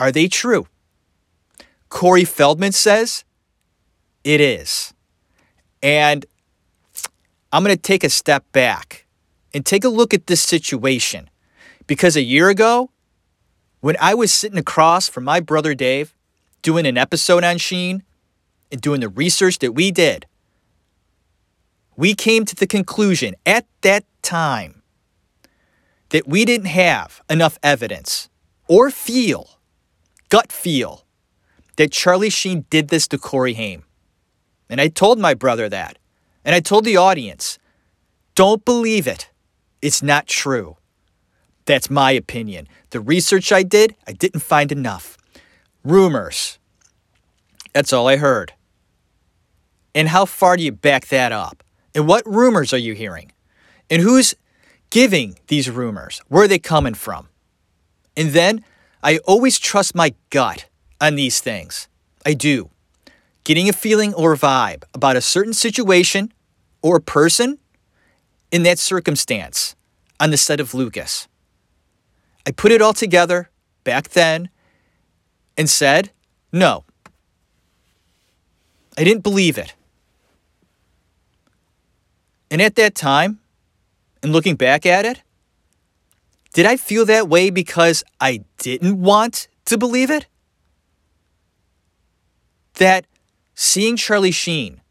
are 0.01 0.11
they 0.11 0.27
true? 0.27 0.65
Corey 1.89 2.25
Feldman 2.25 2.71
says 2.71 3.23
it 4.23 4.41
is. 4.41 4.93
And 5.81 6.25
I'm 7.51 7.63
going 7.63 7.75
to 7.75 7.81
take 7.81 8.03
a 8.03 8.09
step 8.09 8.43
back 8.51 9.05
and 9.53 9.65
take 9.65 9.83
a 9.83 9.89
look 9.89 10.13
at 10.13 10.27
this 10.27 10.41
situation. 10.41 11.29
Because 11.87 12.15
a 12.15 12.23
year 12.23 12.49
ago, 12.49 12.91
when 13.81 13.97
I 13.99 14.13
was 14.13 14.31
sitting 14.31 14.57
across 14.57 15.09
from 15.09 15.23
my 15.23 15.39
brother 15.39 15.73
Dave 15.73 16.15
doing 16.61 16.85
an 16.85 16.97
episode 16.97 17.43
on 17.43 17.57
Sheen 17.57 18.03
and 18.71 18.79
doing 18.79 19.01
the 19.01 19.09
research 19.09 19.59
that 19.59 19.73
we 19.73 19.91
did, 19.91 20.25
we 21.97 22.13
came 22.15 22.45
to 22.45 22.55
the 22.55 22.67
conclusion 22.67 23.35
at 23.45 23.65
that 23.81 24.05
time 24.21 24.81
that 26.09 26.27
we 26.27 26.45
didn't 26.45 26.67
have 26.67 27.21
enough 27.29 27.57
evidence 27.63 28.29
or 28.67 28.91
feel, 28.91 29.59
gut 30.29 30.51
feel, 30.51 31.05
that 31.75 31.91
Charlie 31.91 32.29
Sheen 32.29 32.65
did 32.69 32.89
this 32.89 33.07
to 33.09 33.17
Corey 33.17 33.53
Haim. 33.53 33.83
And 34.71 34.79
I 34.79 34.87
told 34.87 35.19
my 35.19 35.33
brother 35.33 35.67
that. 35.69 35.99
And 36.45 36.55
I 36.55 36.61
told 36.61 36.85
the 36.85 36.97
audience 36.97 37.59
don't 38.33 38.63
believe 38.63 39.05
it. 39.05 39.29
It's 39.81 40.01
not 40.01 40.25
true. 40.25 40.77
That's 41.65 41.89
my 41.89 42.11
opinion. 42.11 42.67
The 42.91 43.01
research 43.01 43.51
I 43.51 43.63
did, 43.63 43.95
I 44.07 44.13
didn't 44.13 44.39
find 44.39 44.71
enough. 44.71 45.17
Rumors. 45.83 46.57
That's 47.73 47.91
all 47.91 48.07
I 48.07 48.15
heard. 48.15 48.53
And 49.93 50.07
how 50.07 50.25
far 50.25 50.55
do 50.55 50.63
you 50.63 50.71
back 50.71 51.07
that 51.07 51.33
up? 51.33 51.63
And 51.93 52.07
what 52.07 52.25
rumors 52.25 52.73
are 52.73 52.77
you 52.77 52.93
hearing? 52.93 53.33
And 53.89 54.01
who's 54.01 54.33
giving 54.89 55.37
these 55.47 55.69
rumors? 55.69 56.21
Where 56.29 56.45
are 56.45 56.47
they 56.47 56.59
coming 56.59 56.93
from? 56.93 57.27
And 58.15 58.29
then 58.29 58.63
I 59.03 59.17
always 59.19 59.59
trust 59.59 59.93
my 59.93 60.13
gut 60.29 60.67
on 61.01 61.15
these 61.15 61.41
things. 61.41 61.89
I 62.25 62.33
do 62.33 62.69
getting 63.43 63.67
a 63.67 63.73
feeling 63.73 64.13
or 64.13 64.35
vibe 64.35 64.83
about 64.93 65.15
a 65.15 65.21
certain 65.21 65.53
situation 65.53 66.31
or 66.81 66.99
person 66.99 67.59
in 68.51 68.63
that 68.63 68.79
circumstance 68.79 69.75
on 70.19 70.31
the 70.31 70.37
set 70.37 70.59
of 70.59 70.73
Lucas. 70.73 71.27
I 72.45 72.51
put 72.51 72.71
it 72.71 72.81
all 72.81 72.93
together 72.93 73.49
back 73.83 74.09
then 74.09 74.49
and 75.57 75.69
said, 75.69 76.11
no. 76.51 76.83
I 78.97 79.03
didn't 79.03 79.23
believe 79.23 79.57
it. 79.57 79.73
And 82.49 82.61
at 82.61 82.75
that 82.75 82.95
time, 82.95 83.39
and 84.21 84.31
looking 84.31 84.55
back 84.55 84.85
at 84.85 85.05
it, 85.05 85.21
did 86.53 86.65
I 86.65 86.75
feel 86.75 87.05
that 87.05 87.29
way 87.29 87.49
because 87.49 88.03
I 88.19 88.43
didn't 88.57 89.01
want 89.01 89.47
to 89.65 89.77
believe 89.77 90.11
it? 90.11 90.27
that 92.81 93.05
seeing 93.55 93.95
Charlie 93.95 94.31
Sheen 94.31 94.81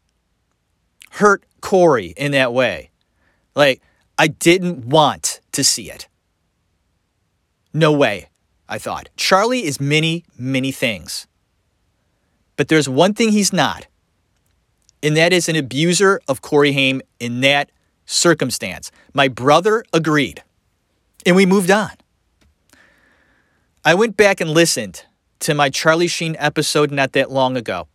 hurt 1.11 1.43
Corey 1.61 2.13
in 2.17 2.31
that 2.31 2.53
way. 2.53 2.89
Like, 3.55 3.81
I 4.17 4.27
didn't 4.27 4.85
want 4.85 5.41
to 5.51 5.63
see 5.63 5.89
it. 5.89 6.07
No 7.73 7.91
way, 7.91 8.29
I 8.67 8.77
thought. 8.77 9.09
Charlie 9.17 9.65
is 9.65 9.79
many, 9.79 10.25
many 10.37 10.71
things. 10.71 11.27
But 12.55 12.67
there's 12.67 12.87
one 12.87 13.13
thing 13.13 13.31
he's 13.31 13.53
not, 13.53 13.87
and 15.01 15.17
that 15.17 15.33
is 15.33 15.49
an 15.49 15.55
abuser 15.55 16.21
of 16.27 16.41
Corey 16.41 16.73
Haim 16.73 17.01
in 17.19 17.41
that 17.41 17.71
circumstance. 18.05 18.91
My 19.13 19.27
brother 19.27 19.83
agreed, 19.93 20.43
and 21.25 21.35
we 21.35 21.45
moved 21.45 21.71
on. 21.71 21.91
I 23.83 23.95
went 23.95 24.15
back 24.15 24.39
and 24.39 24.51
listened 24.51 25.05
to 25.39 25.55
my 25.55 25.69
Charlie 25.69 26.07
Sheen 26.07 26.35
episode 26.37 26.91
not 26.91 27.13
that 27.13 27.31
long 27.31 27.57
ago. 27.57 27.87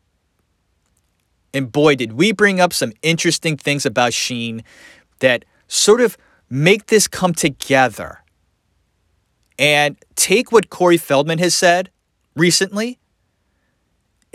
And 1.57 1.73
boy, 1.73 1.95
did 1.95 2.13
we 2.13 2.33
bring 2.33 2.61
up 2.61 2.75
some 2.75 2.93
interesting 3.01 3.57
things 3.57 3.87
about 3.87 4.13
Sheen 4.13 4.63
that 5.21 5.47
sort 5.69 6.03
of 6.03 6.19
make 6.51 6.89
this 6.89 7.09
come 7.09 7.33
together 7.33 8.23
and 9.59 9.97
take 10.17 10.53
what 10.53 10.69
Corey 10.69 10.99
Feldman 10.99 11.39
has 11.39 11.55
said 11.55 11.91
recently 12.35 12.99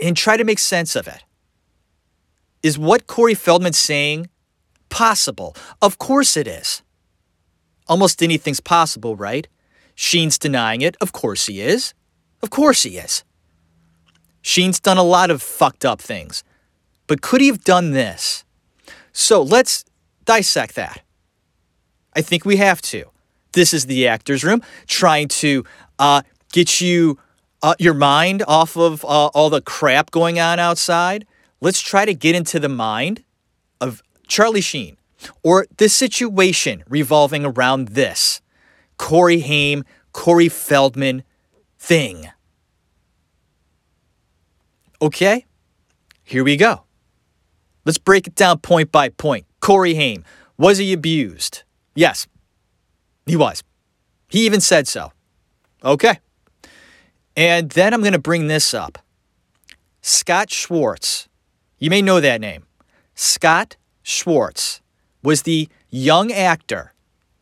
and 0.00 0.16
try 0.16 0.36
to 0.36 0.42
make 0.42 0.58
sense 0.58 0.96
of 0.96 1.06
it. 1.06 1.22
Is 2.60 2.76
what 2.76 3.06
Corey 3.06 3.34
Feldman's 3.34 3.78
saying 3.78 4.28
possible? 4.88 5.54
Of 5.80 5.98
course 5.98 6.36
it 6.36 6.48
is. 6.48 6.82
Almost 7.86 8.20
anything's 8.20 8.58
possible, 8.58 9.14
right? 9.14 9.46
Sheen's 9.94 10.38
denying 10.38 10.80
it. 10.80 10.96
Of 11.00 11.12
course 11.12 11.46
he 11.46 11.60
is. 11.60 11.94
Of 12.42 12.50
course 12.50 12.82
he 12.82 12.98
is. 12.98 13.22
Sheen's 14.40 14.80
done 14.80 14.98
a 14.98 15.04
lot 15.04 15.30
of 15.30 15.40
fucked 15.40 15.84
up 15.84 16.00
things. 16.00 16.42
But 17.12 17.20
could 17.20 17.42
he 17.42 17.48
have 17.48 17.62
done 17.62 17.90
this? 17.90 18.42
So 19.12 19.42
let's 19.42 19.84
dissect 20.24 20.76
that. 20.76 21.02
I 22.16 22.22
think 22.22 22.46
we 22.46 22.56
have 22.56 22.80
to. 22.80 23.10
This 23.52 23.74
is 23.74 23.84
the 23.84 24.08
actor's 24.08 24.42
room, 24.42 24.62
trying 24.86 25.28
to 25.28 25.62
uh, 25.98 26.22
get 26.52 26.80
you 26.80 27.18
uh, 27.62 27.74
your 27.78 27.92
mind 27.92 28.42
off 28.48 28.78
of 28.78 29.04
uh, 29.04 29.26
all 29.34 29.50
the 29.50 29.60
crap 29.60 30.10
going 30.10 30.40
on 30.40 30.58
outside. 30.58 31.26
Let's 31.60 31.82
try 31.82 32.06
to 32.06 32.14
get 32.14 32.34
into 32.34 32.58
the 32.58 32.70
mind 32.70 33.24
of 33.78 34.02
Charlie 34.26 34.62
Sheen 34.62 34.96
or 35.42 35.66
this 35.76 35.92
situation 35.92 36.82
revolving 36.88 37.44
around 37.44 37.88
this 37.88 38.40
Corey 38.96 39.40
Haim, 39.40 39.84
Corey 40.12 40.48
Feldman 40.48 41.24
thing. 41.78 42.30
Okay, 45.02 45.44
here 46.24 46.42
we 46.42 46.56
go. 46.56 46.84
Let's 47.84 47.98
break 47.98 48.26
it 48.26 48.34
down 48.34 48.58
point 48.58 48.92
by 48.92 49.08
point. 49.08 49.46
Corey 49.60 49.94
Haim, 49.94 50.24
was 50.56 50.78
he 50.78 50.92
abused? 50.92 51.62
Yes, 51.94 52.26
he 53.26 53.36
was. 53.36 53.62
He 54.28 54.46
even 54.46 54.60
said 54.60 54.88
so. 54.88 55.12
Okay. 55.84 56.18
And 57.36 57.70
then 57.70 57.92
I'm 57.92 58.00
going 58.00 58.12
to 58.12 58.18
bring 58.18 58.46
this 58.46 58.72
up. 58.72 58.98
Scott 60.00 60.50
Schwartz. 60.50 61.28
You 61.78 61.90
may 61.90 62.02
know 62.02 62.20
that 62.20 62.40
name. 62.40 62.64
Scott 63.14 63.76
Schwartz 64.02 64.80
was 65.22 65.42
the 65.42 65.68
young 65.90 66.32
actor 66.32 66.94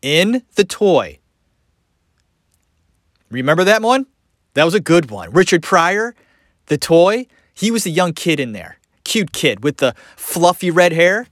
in 0.03 0.43
The 0.55 0.65
Toy. 0.65 1.19
Remember 3.31 3.65
that 3.65 3.83
one? 3.83 4.07
That 4.55 4.65
was 4.65 4.75
a 4.75 4.81
good 4.81 5.11
one. 5.11 5.31
Richard 5.31 5.63
Pryor, 5.63 6.15
The 6.67 6.79
Toy, 6.79 7.27
he 7.55 7.71
was 7.71 7.85
the 7.85 7.91
young 7.91 8.13
kid 8.13 8.41
in 8.41 8.53
there. 8.53 8.79
Cute 9.11 9.33
kid 9.33 9.65
with 9.65 9.79
the 9.79 9.93
fluffy 10.15 10.71
red 10.71 10.93
hair. 10.93 11.27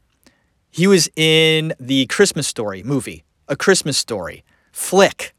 He 0.69 0.89
was 0.89 1.09
in 1.15 1.75
the 1.79 2.07
Christmas 2.07 2.49
Story 2.49 2.83
movie, 2.83 3.23
A 3.47 3.55
Christmas 3.55 3.97
Story, 3.97 4.43
Flick. 4.73 5.33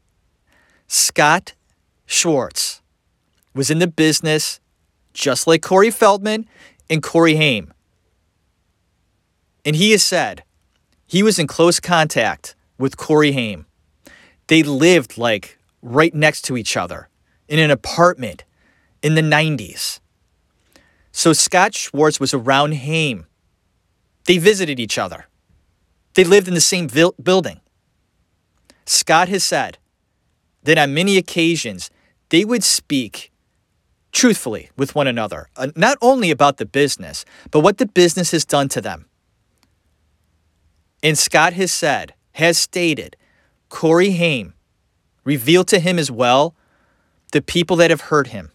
Scott 0.86 1.52
Schwartz 2.06 2.80
was 3.54 3.70
in 3.70 3.78
the 3.78 3.86
business 3.86 4.58
just 5.12 5.46
like 5.46 5.60
Corey 5.60 5.90
Feldman 5.90 6.46
and 6.88 7.02
Corey 7.02 7.36
Haim. 7.36 7.74
And 9.62 9.76
he 9.76 9.90
has 9.90 10.02
said 10.02 10.42
he 11.06 11.22
was 11.22 11.38
in 11.38 11.46
close 11.46 11.78
contact 11.78 12.56
with 12.78 12.96
Corey 12.96 13.32
Haim. 13.32 13.66
They 14.46 14.62
lived 14.62 15.18
like 15.18 15.58
right 15.82 16.14
next 16.14 16.46
to 16.46 16.56
each 16.56 16.74
other 16.74 17.10
in 17.48 17.58
an 17.58 17.70
apartment 17.70 18.44
in 19.02 19.14
the 19.14 19.20
90s. 19.20 20.00
So 21.12 21.32
Scott 21.32 21.74
Schwartz 21.74 22.20
was 22.20 22.32
around 22.32 22.74
Haim. 22.74 23.26
They 24.26 24.38
visited 24.38 24.78
each 24.78 24.98
other. 24.98 25.26
They 26.14 26.24
lived 26.24 26.48
in 26.48 26.54
the 26.54 26.60
same 26.60 26.88
building. 27.22 27.60
Scott 28.86 29.28
has 29.28 29.44
said 29.44 29.78
that 30.62 30.78
on 30.78 30.94
many 30.94 31.16
occasions 31.16 31.90
they 32.30 32.44
would 32.44 32.64
speak 32.64 33.30
truthfully 34.12 34.70
with 34.76 34.94
one 34.94 35.06
another, 35.06 35.48
uh, 35.56 35.68
not 35.76 35.96
only 36.02 36.30
about 36.30 36.56
the 36.56 36.66
business, 36.66 37.24
but 37.50 37.60
what 37.60 37.78
the 37.78 37.86
business 37.86 38.32
has 38.32 38.44
done 38.44 38.68
to 38.68 38.80
them. 38.80 39.06
And 41.02 41.16
Scott 41.16 41.52
has 41.54 41.72
said, 41.72 42.14
has 42.32 42.58
stated, 42.58 43.16
Corey 43.68 44.10
Haim 44.10 44.54
revealed 45.24 45.68
to 45.68 45.78
him 45.78 45.98
as 45.98 46.10
well 46.10 46.54
the 47.32 47.40
people 47.40 47.76
that 47.76 47.90
have 47.90 48.02
hurt 48.02 48.28
him. 48.28 48.50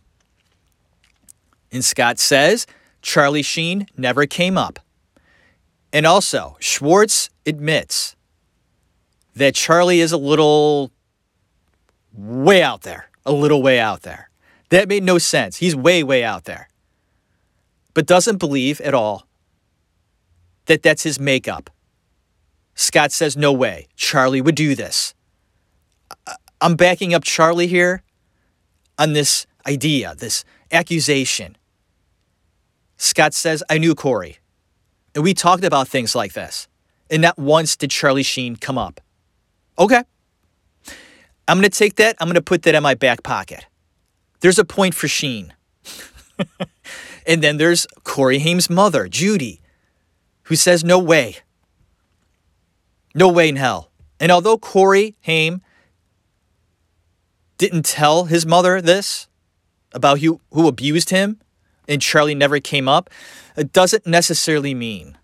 And 1.76 1.84
Scott 1.84 2.20
says 2.20 2.66
Charlie 3.02 3.42
Sheen 3.42 3.86
never 3.98 4.26
came 4.26 4.58
up. 4.58 4.80
And 5.92 6.06
also, 6.06 6.56
Schwartz 6.62 7.30
admits 7.46 8.16
that 9.36 9.56
Charlie 9.56 10.00
is 10.00 10.14
a 10.14 10.18
little 10.18 10.94
way 12.14 12.64
out 12.64 12.84
there, 12.84 13.10
a 13.26 13.34
little 13.34 13.62
way 13.62 13.78
out 13.78 14.04
there. 14.04 14.30
That 14.70 14.88
made 14.88 15.04
no 15.04 15.18
sense. 15.18 15.58
He's 15.58 15.76
way, 15.76 16.02
way 16.02 16.24
out 16.24 16.46
there. 16.46 16.70
But 17.94 18.06
doesn't 18.06 18.38
believe 18.38 18.80
at 18.80 18.94
all 18.94 19.28
that 20.68 20.82
that's 20.82 21.04
his 21.04 21.20
makeup. 21.20 21.70
Scott 22.74 23.12
says, 23.12 23.36
no 23.36 23.52
way. 23.52 23.90
Charlie 23.98 24.40
would 24.40 24.56
do 24.56 24.76
this. 24.76 25.14
I'm 26.62 26.78
backing 26.78 27.14
up 27.14 27.26
Charlie 27.26 27.68
here 27.68 28.02
on 28.98 29.12
this 29.12 29.46
idea, 29.68 30.16
this 30.16 30.46
accusation. 30.72 31.58
Scott 32.98 33.34
says, 33.34 33.64
I 33.70 33.78
knew 33.78 33.96
Corey. 33.96 34.40
And 35.14 35.24
we 35.24 35.34
talked 35.34 35.64
about 35.64 35.88
things 35.88 36.16
like 36.16 36.34
this. 36.34 36.68
And 37.10 37.22
not 37.22 37.38
once 37.38 37.76
did 37.76 37.92
Charlie 37.92 38.24
Sheen 38.24 38.56
come 38.56 38.78
up. 38.78 39.00
Okay. 39.78 40.04
I'm 41.48 41.58
going 41.58 41.70
to 41.70 41.78
take 41.78 41.96
that. 41.96 42.16
I'm 42.20 42.28
going 42.28 42.36
to 42.36 42.42
put 42.42 42.64
that 42.64 42.76
in 42.76 42.84
my 42.84 42.96
back 42.96 43.24
pocket. 43.24 43.68
There's 44.40 44.60
a 44.60 44.66
point 44.66 44.96
for 44.96 45.08
Sheen. 45.08 45.54
and 47.28 47.42
then 47.42 47.58
there's 47.58 47.88
Corey 48.04 48.40
Haim's 48.40 48.70
mother, 48.70 49.08
Judy, 49.08 49.62
who 50.44 50.56
says, 50.56 50.84
No 50.84 51.00
way. 51.00 51.38
No 53.14 53.30
way 53.30 53.50
in 53.50 53.56
hell. 53.56 53.92
And 54.20 54.32
although 54.32 54.58
Corey 54.58 55.16
Haim 55.22 55.62
didn't 57.58 57.86
tell 57.86 58.26
his 58.26 58.46
mother 58.46 58.82
this 58.82 59.28
about 59.94 60.20
who, 60.20 60.42
who 60.52 60.68
abused 60.68 61.10
him 61.10 61.40
and 61.88 62.02
Charlie 62.02 62.36
never 62.36 62.60
came 62.60 62.88
up, 62.88 63.10
it 63.56 63.74
doesn't 63.74 64.06
necessarily 64.06 64.74
mean 64.74 65.18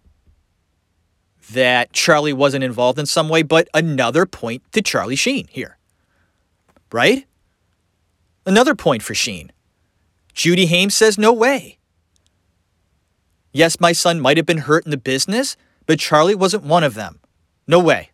that 1.51 1.91
Charlie 1.91 2.33
wasn't 2.33 2.63
involved 2.63 2.97
in 2.97 3.05
some 3.05 3.29
way, 3.29 3.43
but 3.43 3.67
another 3.73 4.25
point 4.25 4.63
to 4.71 4.81
Charlie 4.81 5.15
Sheen 5.15 5.47
here. 5.49 5.77
Right? 6.91 7.25
Another 8.45 8.75
point 8.75 9.03
for 9.03 9.13
Sheen. 9.13 9.51
Judy 10.33 10.65
Haim 10.67 10.89
says, 10.89 11.17
no 11.17 11.33
way. 11.33 11.77
Yes, 13.51 13.79
my 13.79 13.91
son 13.91 14.21
might 14.21 14.37
have 14.37 14.45
been 14.45 14.59
hurt 14.59 14.85
in 14.85 14.91
the 14.91 14.97
business, 14.97 15.57
but 15.85 15.99
Charlie 15.99 16.35
wasn't 16.35 16.63
one 16.63 16.83
of 16.83 16.93
them. 16.93 17.19
No 17.67 17.79
way. 17.79 18.11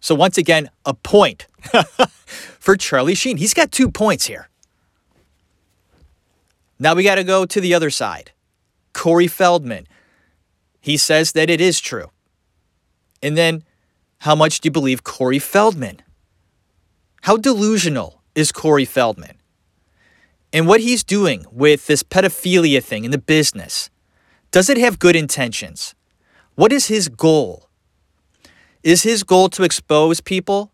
So, 0.00 0.14
once 0.14 0.38
again, 0.38 0.70
a 0.84 0.94
point 0.94 1.46
for 2.58 2.76
Charlie 2.76 3.14
Sheen. 3.14 3.36
He's 3.36 3.54
got 3.54 3.72
two 3.72 3.90
points 3.90 4.26
here. 4.26 4.48
Now 6.78 6.94
we 6.94 7.02
got 7.02 7.16
to 7.16 7.24
go 7.24 7.44
to 7.44 7.60
the 7.60 7.74
other 7.74 7.90
side. 7.90 8.32
Corey 8.92 9.26
Feldman. 9.26 9.86
He 10.80 10.96
says 10.96 11.32
that 11.32 11.50
it 11.50 11.60
is 11.60 11.80
true. 11.80 12.10
And 13.22 13.36
then, 13.36 13.64
how 14.18 14.34
much 14.34 14.60
do 14.60 14.66
you 14.66 14.70
believe 14.70 15.04
Corey 15.04 15.38
Feldman? 15.38 16.02
How 17.22 17.36
delusional 17.36 18.22
is 18.34 18.52
Corey 18.52 18.84
Feldman? 18.84 19.36
And 20.52 20.66
what 20.66 20.80
he's 20.80 21.04
doing 21.04 21.44
with 21.50 21.86
this 21.86 22.02
pedophilia 22.02 22.82
thing 22.82 23.04
in 23.04 23.10
the 23.10 23.18
business, 23.18 23.90
does 24.50 24.70
it 24.70 24.78
have 24.78 24.98
good 24.98 25.16
intentions? 25.16 25.94
What 26.54 26.72
is 26.72 26.86
his 26.86 27.08
goal? 27.08 27.68
Is 28.82 29.02
his 29.02 29.24
goal 29.24 29.48
to 29.50 29.62
expose 29.62 30.20
people? 30.20 30.72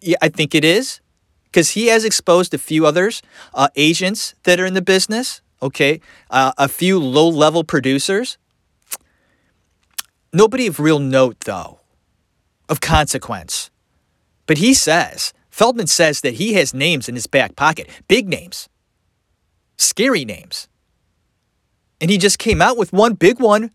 Yeah, 0.00 0.16
I 0.20 0.28
think 0.28 0.54
it 0.54 0.64
is. 0.64 1.00
Because 1.52 1.70
he 1.70 1.88
has 1.88 2.02
exposed 2.02 2.54
a 2.54 2.58
few 2.58 2.86
others, 2.86 3.20
uh, 3.52 3.68
agents 3.76 4.34
that 4.44 4.58
are 4.58 4.64
in 4.64 4.72
the 4.72 4.80
business, 4.80 5.42
okay, 5.60 6.00
uh, 6.30 6.52
a 6.56 6.66
few 6.66 6.98
low 6.98 7.28
level 7.28 7.62
producers. 7.62 8.38
Nobody 10.32 10.66
of 10.66 10.80
real 10.80 10.98
note, 10.98 11.40
though, 11.40 11.80
of 12.70 12.80
consequence. 12.80 13.70
But 14.46 14.58
he 14.58 14.72
says, 14.72 15.34
Feldman 15.50 15.88
says 15.88 16.22
that 16.22 16.34
he 16.34 16.54
has 16.54 16.72
names 16.72 17.06
in 17.06 17.14
his 17.14 17.26
back 17.26 17.54
pocket, 17.54 17.86
big 18.08 18.26
names, 18.26 18.70
scary 19.76 20.24
names. 20.24 20.68
And 22.00 22.10
he 22.10 22.16
just 22.16 22.38
came 22.38 22.62
out 22.62 22.78
with 22.78 22.94
one 22.94 23.12
big 23.12 23.38
one. 23.40 23.72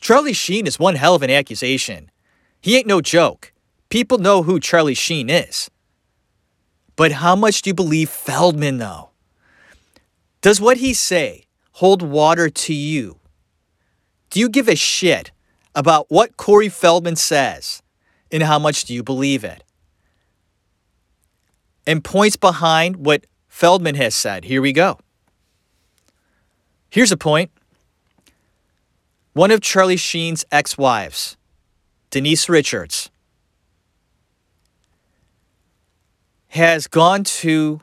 Charlie 0.00 0.32
Sheen 0.32 0.68
is 0.68 0.78
one 0.78 0.94
hell 0.94 1.16
of 1.16 1.22
an 1.24 1.30
accusation. 1.30 2.12
He 2.60 2.76
ain't 2.76 2.86
no 2.86 3.00
joke. 3.00 3.52
People 3.88 4.18
know 4.18 4.44
who 4.44 4.60
Charlie 4.60 4.94
Sheen 4.94 5.28
is. 5.28 5.68
But 6.96 7.12
how 7.12 7.34
much 7.34 7.62
do 7.62 7.70
you 7.70 7.74
believe 7.74 8.10
Feldman, 8.10 8.78
though? 8.78 9.10
Does 10.40 10.60
what 10.60 10.78
he 10.78 10.92
say 10.92 11.44
hold 11.72 12.02
water 12.02 12.50
to 12.50 12.74
you? 12.74 13.18
Do 14.30 14.40
you 14.40 14.48
give 14.48 14.68
a 14.68 14.76
shit 14.76 15.30
about 15.74 16.06
what 16.08 16.36
Corey 16.36 16.68
Feldman 16.68 17.16
says 17.16 17.82
and 18.30 18.42
how 18.42 18.58
much 18.58 18.84
do 18.84 18.94
you 18.94 19.02
believe 19.02 19.44
it? 19.44 19.62
And 21.86 22.02
points 22.02 22.36
behind 22.36 22.96
what 22.96 23.26
Feldman 23.48 23.94
has 23.96 24.14
said. 24.14 24.44
Here 24.44 24.62
we 24.62 24.72
go. 24.72 24.98
Here's 26.90 27.12
a 27.12 27.16
point. 27.16 27.50
One 29.32 29.50
of 29.50 29.60
Charlie 29.60 29.96
Sheen's 29.96 30.44
ex 30.52 30.76
wives, 30.76 31.36
Denise 32.10 32.48
Richards, 32.48 33.10
has 36.52 36.86
gone 36.86 37.24
to 37.24 37.80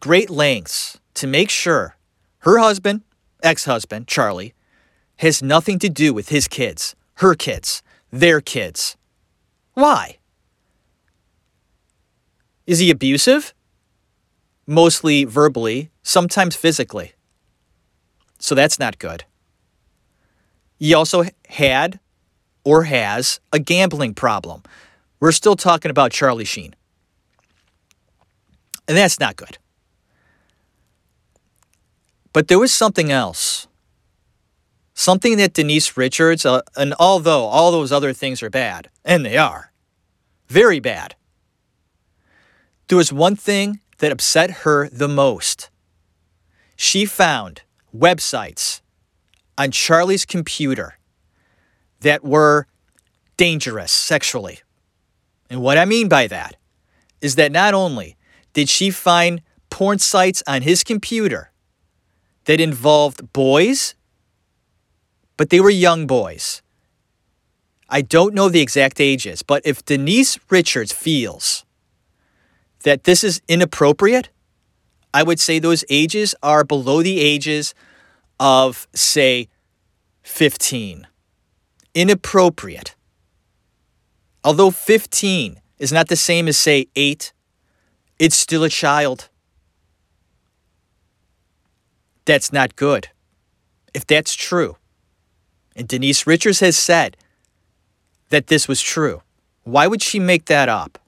great 0.00 0.30
lengths 0.30 0.98
to 1.12 1.26
make 1.26 1.50
sure 1.50 1.96
her 2.38 2.58
husband, 2.58 3.02
ex 3.42 3.66
husband, 3.66 4.08
Charlie, 4.08 4.54
has 5.16 5.42
nothing 5.42 5.78
to 5.78 5.90
do 5.90 6.14
with 6.14 6.30
his 6.30 6.48
kids, 6.48 6.96
her 7.16 7.34
kids, 7.34 7.82
their 8.10 8.40
kids. 8.40 8.96
Why? 9.74 10.16
Is 12.66 12.78
he 12.78 12.90
abusive? 12.90 13.52
Mostly 14.66 15.24
verbally, 15.24 15.90
sometimes 16.02 16.56
physically. 16.56 17.12
So 18.38 18.54
that's 18.54 18.78
not 18.78 18.98
good. 18.98 19.24
He 20.78 20.94
also 20.94 21.24
had 21.50 22.00
or 22.64 22.84
has 22.84 23.40
a 23.52 23.58
gambling 23.58 24.14
problem. 24.14 24.62
We're 25.20 25.32
still 25.32 25.54
talking 25.54 25.90
about 25.90 26.12
Charlie 26.12 26.46
Sheen. 26.46 26.74
And 28.90 28.98
that's 28.98 29.20
not 29.20 29.36
good. 29.36 29.56
But 32.32 32.48
there 32.48 32.58
was 32.58 32.72
something 32.72 33.12
else. 33.12 33.68
Something 34.94 35.36
that 35.36 35.52
Denise 35.52 35.96
Richards, 35.96 36.44
uh, 36.44 36.62
and 36.76 36.94
although 36.98 37.44
all 37.44 37.70
those 37.70 37.92
other 37.92 38.12
things 38.12 38.42
are 38.42 38.50
bad, 38.50 38.90
and 39.04 39.24
they 39.24 39.36
are, 39.36 39.70
very 40.48 40.80
bad, 40.80 41.14
there 42.88 42.98
was 42.98 43.12
one 43.12 43.36
thing 43.36 43.78
that 43.98 44.10
upset 44.10 44.50
her 44.62 44.88
the 44.88 45.06
most. 45.06 45.70
She 46.74 47.06
found 47.06 47.62
websites 47.96 48.80
on 49.56 49.70
Charlie's 49.70 50.24
computer 50.24 50.98
that 52.00 52.24
were 52.24 52.66
dangerous 53.36 53.92
sexually. 53.92 54.62
And 55.48 55.62
what 55.62 55.78
I 55.78 55.84
mean 55.84 56.08
by 56.08 56.26
that 56.26 56.56
is 57.20 57.36
that 57.36 57.52
not 57.52 57.72
only 57.72 58.16
did 58.60 58.68
she 58.68 58.90
find 58.90 59.40
porn 59.70 59.98
sites 59.98 60.42
on 60.46 60.60
his 60.60 60.84
computer 60.84 61.50
that 62.44 62.60
involved 62.60 63.32
boys, 63.32 63.94
but 65.38 65.48
they 65.48 65.60
were 65.60 65.70
young 65.70 66.06
boys. 66.06 66.60
I 67.88 68.02
don't 68.02 68.34
know 68.34 68.50
the 68.50 68.60
exact 68.60 69.00
ages, 69.00 69.42
but 69.42 69.62
if 69.64 69.82
Denise 69.82 70.38
Richards 70.50 70.92
feels 70.92 71.64
that 72.82 73.04
this 73.04 73.24
is 73.24 73.40
inappropriate, 73.48 74.28
I 75.14 75.22
would 75.22 75.40
say 75.40 75.58
those 75.58 75.82
ages 75.88 76.34
are 76.42 76.62
below 76.62 77.02
the 77.02 77.18
ages 77.18 77.74
of, 78.38 78.86
say, 78.92 79.48
15. 80.22 81.06
Inappropriate. 81.94 82.94
Although 84.44 84.70
15 84.70 85.62
is 85.78 85.92
not 85.92 86.08
the 86.08 86.16
same 86.16 86.46
as, 86.46 86.58
say, 86.58 86.88
8 86.94 87.32
it's 88.20 88.36
still 88.36 88.62
a 88.62 88.68
child. 88.68 89.30
That's 92.26 92.52
not 92.52 92.76
good. 92.76 93.08
If 93.94 94.06
that's 94.06 94.34
true, 94.34 94.76
and 95.74 95.88
Denise 95.88 96.26
Richards 96.26 96.60
has 96.60 96.76
said 96.76 97.16
that 98.28 98.48
this 98.48 98.68
was 98.68 98.82
true, 98.82 99.22
why 99.64 99.86
would 99.86 100.02
she 100.02 100.20
make 100.20 100.44
that 100.44 100.68
up? 100.68 100.98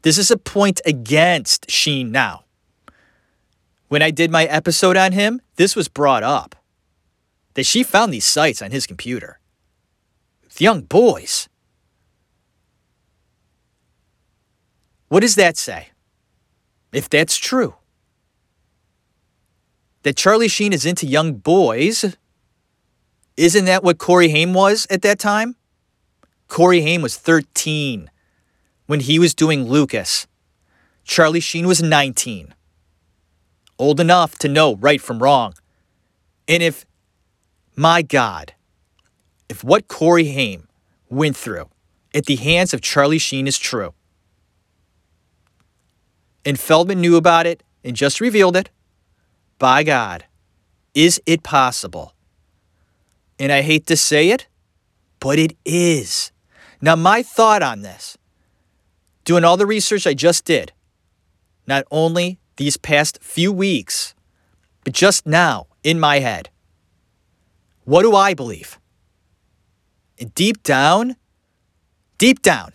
This 0.00 0.16
is 0.16 0.30
a 0.30 0.38
point 0.38 0.80
against 0.86 1.70
Sheen 1.70 2.10
now. 2.10 2.44
When 3.88 4.00
I 4.00 4.10
did 4.10 4.30
my 4.30 4.46
episode 4.46 4.96
on 4.96 5.12
him, 5.12 5.42
this 5.56 5.76
was 5.76 5.88
brought 5.88 6.22
up 6.22 6.56
that 7.54 7.66
she 7.66 7.82
found 7.82 8.10
these 8.10 8.24
sites 8.24 8.62
on 8.62 8.70
his 8.70 8.86
computer. 8.86 9.38
With 10.44 10.62
young 10.62 10.80
boys. 10.80 11.49
What 15.10 15.20
does 15.20 15.34
that 15.34 15.56
say? 15.56 15.88
If 16.92 17.10
that's 17.10 17.36
true, 17.36 17.74
that 20.04 20.16
Charlie 20.16 20.46
Sheen 20.46 20.72
is 20.72 20.86
into 20.86 21.04
young 21.04 21.34
boys, 21.34 22.16
isn't 23.36 23.64
that 23.64 23.82
what 23.82 23.98
Corey 23.98 24.28
Haim 24.28 24.54
was 24.54 24.86
at 24.88 25.02
that 25.02 25.18
time? 25.18 25.56
Corey 26.46 26.82
Haim 26.82 27.02
was 27.02 27.16
13 27.16 28.08
when 28.86 29.00
he 29.00 29.18
was 29.18 29.34
doing 29.34 29.68
Lucas. 29.68 30.28
Charlie 31.02 31.40
Sheen 31.40 31.66
was 31.66 31.82
19. 31.82 32.54
Old 33.80 33.98
enough 33.98 34.38
to 34.38 34.48
know 34.48 34.76
right 34.76 35.00
from 35.00 35.20
wrong. 35.20 35.54
And 36.46 36.62
if, 36.62 36.86
my 37.74 38.02
God, 38.02 38.54
if 39.48 39.64
what 39.64 39.88
Corey 39.88 40.26
Haim 40.26 40.68
went 41.08 41.36
through 41.36 41.68
at 42.14 42.26
the 42.26 42.36
hands 42.36 42.72
of 42.72 42.80
Charlie 42.80 43.18
Sheen 43.18 43.48
is 43.48 43.58
true, 43.58 43.92
and 46.44 46.58
Feldman 46.58 47.00
knew 47.00 47.16
about 47.16 47.46
it 47.46 47.62
and 47.84 47.96
just 47.96 48.20
revealed 48.20 48.56
it, 48.56 48.70
by 49.58 49.82
God, 49.82 50.24
is 50.94 51.20
it 51.26 51.42
possible? 51.42 52.14
And 53.38 53.52
I 53.52 53.62
hate 53.62 53.86
to 53.86 53.96
say 53.96 54.30
it, 54.30 54.48
but 55.18 55.38
it 55.38 55.56
is. 55.64 56.32
Now, 56.80 56.96
my 56.96 57.22
thought 57.22 57.62
on 57.62 57.82
this, 57.82 58.16
doing 59.24 59.44
all 59.44 59.56
the 59.56 59.66
research 59.66 60.06
I 60.06 60.14
just 60.14 60.44
did, 60.44 60.72
not 61.66 61.84
only 61.90 62.38
these 62.56 62.76
past 62.76 63.18
few 63.22 63.52
weeks, 63.52 64.14
but 64.84 64.92
just 64.94 65.26
now 65.26 65.66
in 65.82 66.00
my 66.00 66.20
head, 66.20 66.48
what 67.84 68.02
do 68.02 68.14
I 68.14 68.34
believe? 68.34 68.78
And 70.18 70.34
deep 70.34 70.62
down, 70.62 71.16
deep 72.18 72.42
down, 72.42 72.72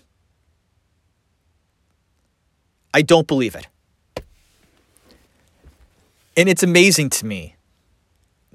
I 2.95 3.01
don't 3.01 3.27
believe 3.27 3.55
it. 3.55 3.67
And 6.37 6.47
it's 6.47 6.63
amazing 6.63 7.09
to 7.09 7.25
me 7.25 7.57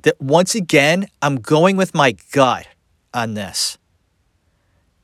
that 0.00 0.18
once 0.18 0.54
again, 0.54 1.08
I'm 1.20 1.36
going 1.36 1.76
with 1.76 1.94
my 1.94 2.16
gut 2.32 2.66
on 3.12 3.34
this. 3.34 3.76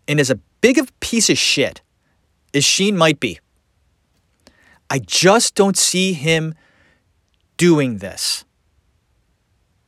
And 0.08 0.18
as 0.18 0.30
a 0.30 0.36
big 0.62 0.78
of 0.78 0.98
piece 1.00 1.28
of 1.28 1.36
shit 1.36 1.82
as 2.54 2.64
Sheen 2.64 2.96
might 2.96 3.20
be, 3.20 3.38
I 4.88 5.00
just 5.00 5.54
don't 5.54 5.76
see 5.76 6.14
him 6.14 6.54
doing 7.58 7.98
this. 7.98 8.46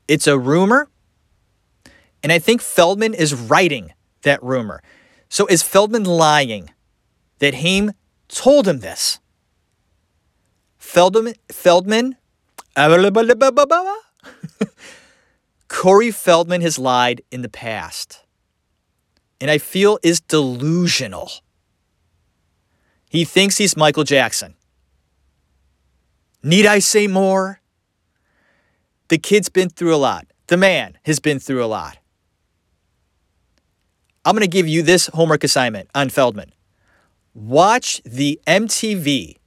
It's 0.08 0.26
a 0.26 0.38
rumor, 0.38 0.90
and 2.22 2.30
I 2.30 2.38
think 2.38 2.60
Feldman 2.60 3.14
is 3.14 3.32
writing 3.34 3.94
that 4.24 4.42
rumor. 4.42 4.82
So 5.30 5.46
is 5.46 5.62
Feldman 5.62 6.04
lying 6.04 6.68
that 7.38 7.54
Haim 7.54 7.92
told 8.28 8.68
him 8.68 8.80
this? 8.80 9.20
Feldman, 10.88 11.34
Feldman, 11.52 12.16
Corey 15.68 16.10
Feldman 16.10 16.62
has 16.62 16.78
lied 16.78 17.20
in 17.30 17.42
the 17.42 17.48
past, 17.50 18.24
and 19.38 19.50
I 19.50 19.58
feel 19.58 19.98
is 20.02 20.18
delusional. 20.18 21.30
He 23.10 23.26
thinks 23.26 23.58
he's 23.58 23.76
Michael 23.76 24.04
Jackson. 24.04 24.54
Need 26.42 26.64
I 26.64 26.78
say 26.78 27.06
more? 27.06 27.60
The 29.08 29.18
kid's 29.18 29.50
been 29.50 29.68
through 29.68 29.94
a 29.94 30.00
lot. 30.00 30.26
The 30.46 30.56
man 30.56 30.96
has 31.04 31.20
been 31.20 31.38
through 31.38 31.62
a 31.62 31.66
lot. 31.66 31.98
I'm 34.24 34.34
going 34.34 34.40
to 34.40 34.48
give 34.48 34.66
you 34.66 34.82
this 34.82 35.08
homework 35.08 35.44
assignment 35.44 35.90
on 35.94 36.08
Feldman. 36.08 36.54
Watch 37.34 38.00
the 38.04 38.40
MTV 38.46 39.37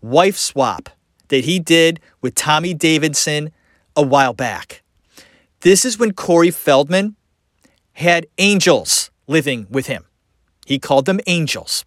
wife 0.00 0.36
swap 0.36 0.90
that 1.28 1.44
he 1.44 1.58
did 1.58 2.00
with 2.20 2.34
Tommy 2.34 2.74
Davidson 2.74 3.50
a 3.96 4.02
while 4.02 4.32
back. 4.32 4.82
This 5.60 5.84
is 5.84 5.98
when 5.98 6.12
Corey 6.12 6.50
Feldman 6.50 7.16
had 7.94 8.26
angels 8.38 9.10
living 9.26 9.66
with 9.70 9.86
him. 9.86 10.06
He 10.66 10.78
called 10.78 11.06
them 11.06 11.20
angels. 11.26 11.84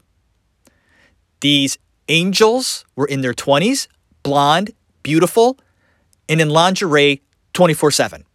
These 1.41 1.77
angels 2.07 2.85
were 2.95 3.05
in 3.05 3.21
their 3.21 3.33
20s, 3.33 3.87
blonde, 4.23 4.71
beautiful, 5.01 5.57
and 6.29 6.39
in 6.39 6.49
lingerie 6.49 7.21
24 7.53 7.91
7. 7.91 8.25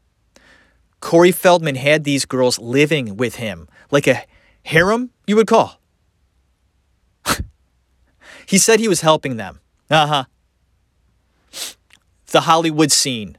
Corey 1.01 1.33
Feldman 1.33 1.77
had 1.77 2.05
these 2.05 2.25
girls 2.25 2.59
living 2.59 3.17
with 3.17 3.37
him, 3.37 3.69
like 3.91 4.07
a 4.07 4.25
harem, 4.65 5.11
you 5.27 5.37
would 5.37 5.47
call. 5.47 5.81
he 8.47 8.59
said 8.59 8.81
he 8.81 8.89
was 8.89 9.03
helping 9.03 9.37
them. 9.37 9.61
Uh 9.91 10.07
huh. 10.07 10.25
The 12.27 12.43
Hollywood 12.43 12.93
scene 12.93 13.39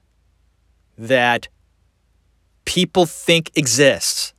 that 0.98 1.48
people 2.66 3.06
think 3.06 3.52
exists. 3.56 4.34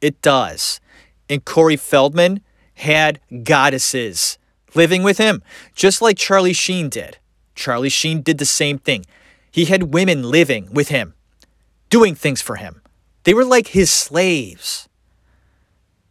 It 0.00 0.20
does. 0.22 0.80
And 1.28 1.44
Corey 1.44 1.76
Feldman 1.76 2.40
had 2.74 3.20
goddesses 3.42 4.38
living 4.74 5.02
with 5.02 5.18
him, 5.18 5.42
just 5.74 6.02
like 6.02 6.18
Charlie 6.18 6.52
Sheen 6.52 6.88
did. 6.88 7.18
Charlie 7.54 7.88
Sheen 7.88 8.20
did 8.22 8.38
the 8.38 8.44
same 8.44 8.78
thing. 8.78 9.06
He 9.50 9.64
had 9.64 9.94
women 9.94 10.22
living 10.30 10.68
with 10.72 10.88
him, 10.88 11.14
doing 11.88 12.14
things 12.14 12.42
for 12.42 12.56
him. 12.56 12.82
They 13.24 13.34
were 13.34 13.44
like 13.44 13.68
his 13.68 13.90
slaves. 13.90 14.88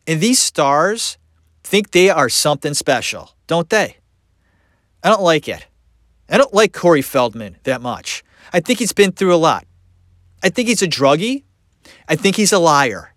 And 0.07 0.19
these 0.19 0.41
stars 0.41 1.17
think 1.63 1.91
they 1.91 2.09
are 2.09 2.29
something 2.29 2.73
special, 2.73 3.31
don't 3.47 3.69
they? 3.69 3.97
I 5.05 5.09
don't 5.09 5.21
like 5.21 5.47
it. 5.47 5.67
I 6.27 6.39
don't 6.39 6.53
like 6.53 6.73
Corey 6.73 7.03
Feldman 7.03 7.57
that 7.61 7.79
much. 7.79 8.23
I 8.51 8.59
think 8.59 8.79
he's 8.79 8.91
been 8.91 9.11
through 9.11 9.35
a 9.35 9.37
lot. 9.37 9.67
I 10.41 10.49
think 10.49 10.67
he's 10.67 10.81
a 10.81 10.87
druggie. 10.87 11.43
I 12.09 12.15
think 12.15 12.37
he's 12.37 12.51
a 12.51 12.57
liar. 12.57 13.13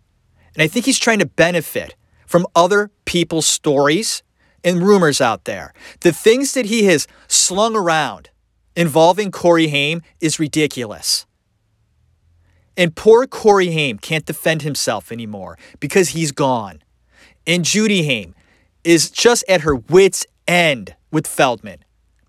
And 0.55 0.63
I 0.63 0.69
think 0.69 0.85
he's 0.85 0.99
trying 0.99 1.19
to 1.21 1.25
benefit 1.25 1.97
from 2.27 2.47
other 2.55 2.91
people's 3.07 3.47
stories 3.47 4.23
and 4.63 4.83
rumors 4.83 5.23
out 5.23 5.47
there. 5.47 5.73
The 6.01 6.13
things 6.13 6.53
that 6.53 6.67
he 6.67 6.85
has 6.85 7.09
slung 7.27 7.75
around 7.75 8.29
involving 8.77 9.31
Corey 9.31 9.69
Haim 9.69 10.03
is 10.21 10.39
ridiculous. 10.39 11.25
And 12.77 12.95
poor 12.95 13.27
Corey 13.27 13.71
Haim 13.71 13.99
can't 13.99 14.27
defend 14.27 14.61
himself 14.61 15.11
anymore 15.11 15.57
because 15.81 16.11
he's 16.11 16.33
gone. 16.33 16.83
And 17.47 17.65
Judy 17.65 18.03
Haim 18.03 18.35
is 18.85 19.11
just 19.11 19.43
at 19.49 19.63
her 19.63 19.75
wits' 19.75 20.27
end 20.49 20.97
with 21.13 21.27
Feldman, 21.27 21.85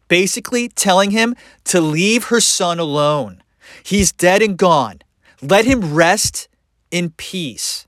basically 0.08 0.70
telling 0.70 1.12
him 1.12 1.36
to 1.66 1.82
leave 1.82 2.26
her 2.26 2.40
son 2.40 2.78
alone. 2.78 3.42
He's 3.84 4.12
dead 4.12 4.42
and 4.42 4.58
gone. 4.58 5.00
Let 5.42 5.66
him 5.66 5.94
rest 5.94 6.48
in 6.92 7.12
peace. 7.12 7.88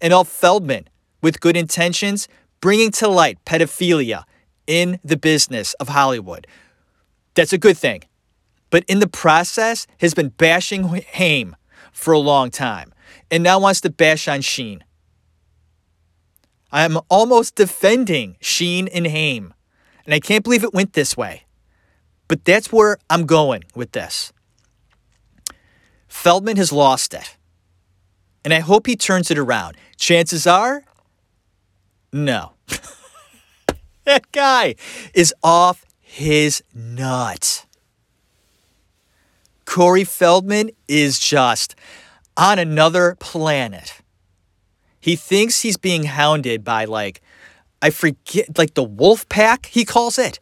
And 0.00 0.12
Al 0.12 0.24
Feldman, 0.24 0.88
with 1.22 1.40
good 1.40 1.56
intentions, 1.56 2.28
bringing 2.60 2.90
to 2.92 3.08
light 3.08 3.42
pedophilia 3.44 4.24
in 4.66 4.98
the 5.02 5.16
business 5.16 5.74
of 5.74 5.88
Hollywood. 5.88 6.46
That's 7.34 7.52
a 7.52 7.58
good 7.58 7.78
thing. 7.78 8.02
But 8.70 8.84
in 8.88 8.98
the 8.98 9.08
process, 9.08 9.86
has 10.00 10.12
been 10.12 10.28
bashing 10.30 10.84
Haim 10.84 11.56
for 11.92 12.12
a 12.12 12.18
long 12.18 12.50
time 12.50 12.92
and 13.30 13.42
now 13.42 13.58
wants 13.58 13.80
to 13.82 13.90
bash 13.90 14.28
on 14.28 14.40
Sheen. 14.40 14.84
I'm 16.70 16.98
almost 17.08 17.54
defending 17.54 18.36
Sheen 18.40 18.88
and 18.88 19.06
Haim, 19.06 19.54
and 20.08 20.14
I 20.14 20.20
can't 20.20 20.42
believe 20.42 20.64
it 20.64 20.72
went 20.72 20.94
this 20.94 21.18
way. 21.18 21.44
But 22.28 22.46
that's 22.46 22.72
where 22.72 22.96
I'm 23.10 23.26
going 23.26 23.64
with 23.74 23.92
this. 23.92 24.32
Feldman 26.08 26.56
has 26.56 26.72
lost 26.72 27.12
it, 27.12 27.36
and 28.42 28.54
I 28.54 28.60
hope 28.60 28.86
he 28.86 28.96
turns 28.96 29.30
it 29.30 29.36
around. 29.36 29.76
Chances 29.98 30.46
are 30.46 30.82
no. 32.10 32.52
that 34.04 34.32
guy 34.32 34.76
is 35.12 35.34
off 35.42 35.84
his 36.00 36.62
nut. 36.74 37.66
Corey 39.66 40.04
Feldman 40.04 40.70
is 40.88 41.18
just 41.18 41.74
on 42.34 42.58
another 42.58 43.14
planet. 43.20 44.00
He 45.00 45.16
thinks 45.16 45.60
he's 45.60 45.76
being 45.76 46.04
hounded 46.04 46.64
by, 46.64 46.86
like, 46.86 47.20
I 47.80 47.90
forget, 47.90 48.58
like 48.58 48.74
the 48.74 48.82
wolf 48.82 49.28
pack, 49.28 49.66
he 49.66 49.84
calls 49.84 50.18
it. 50.18 50.40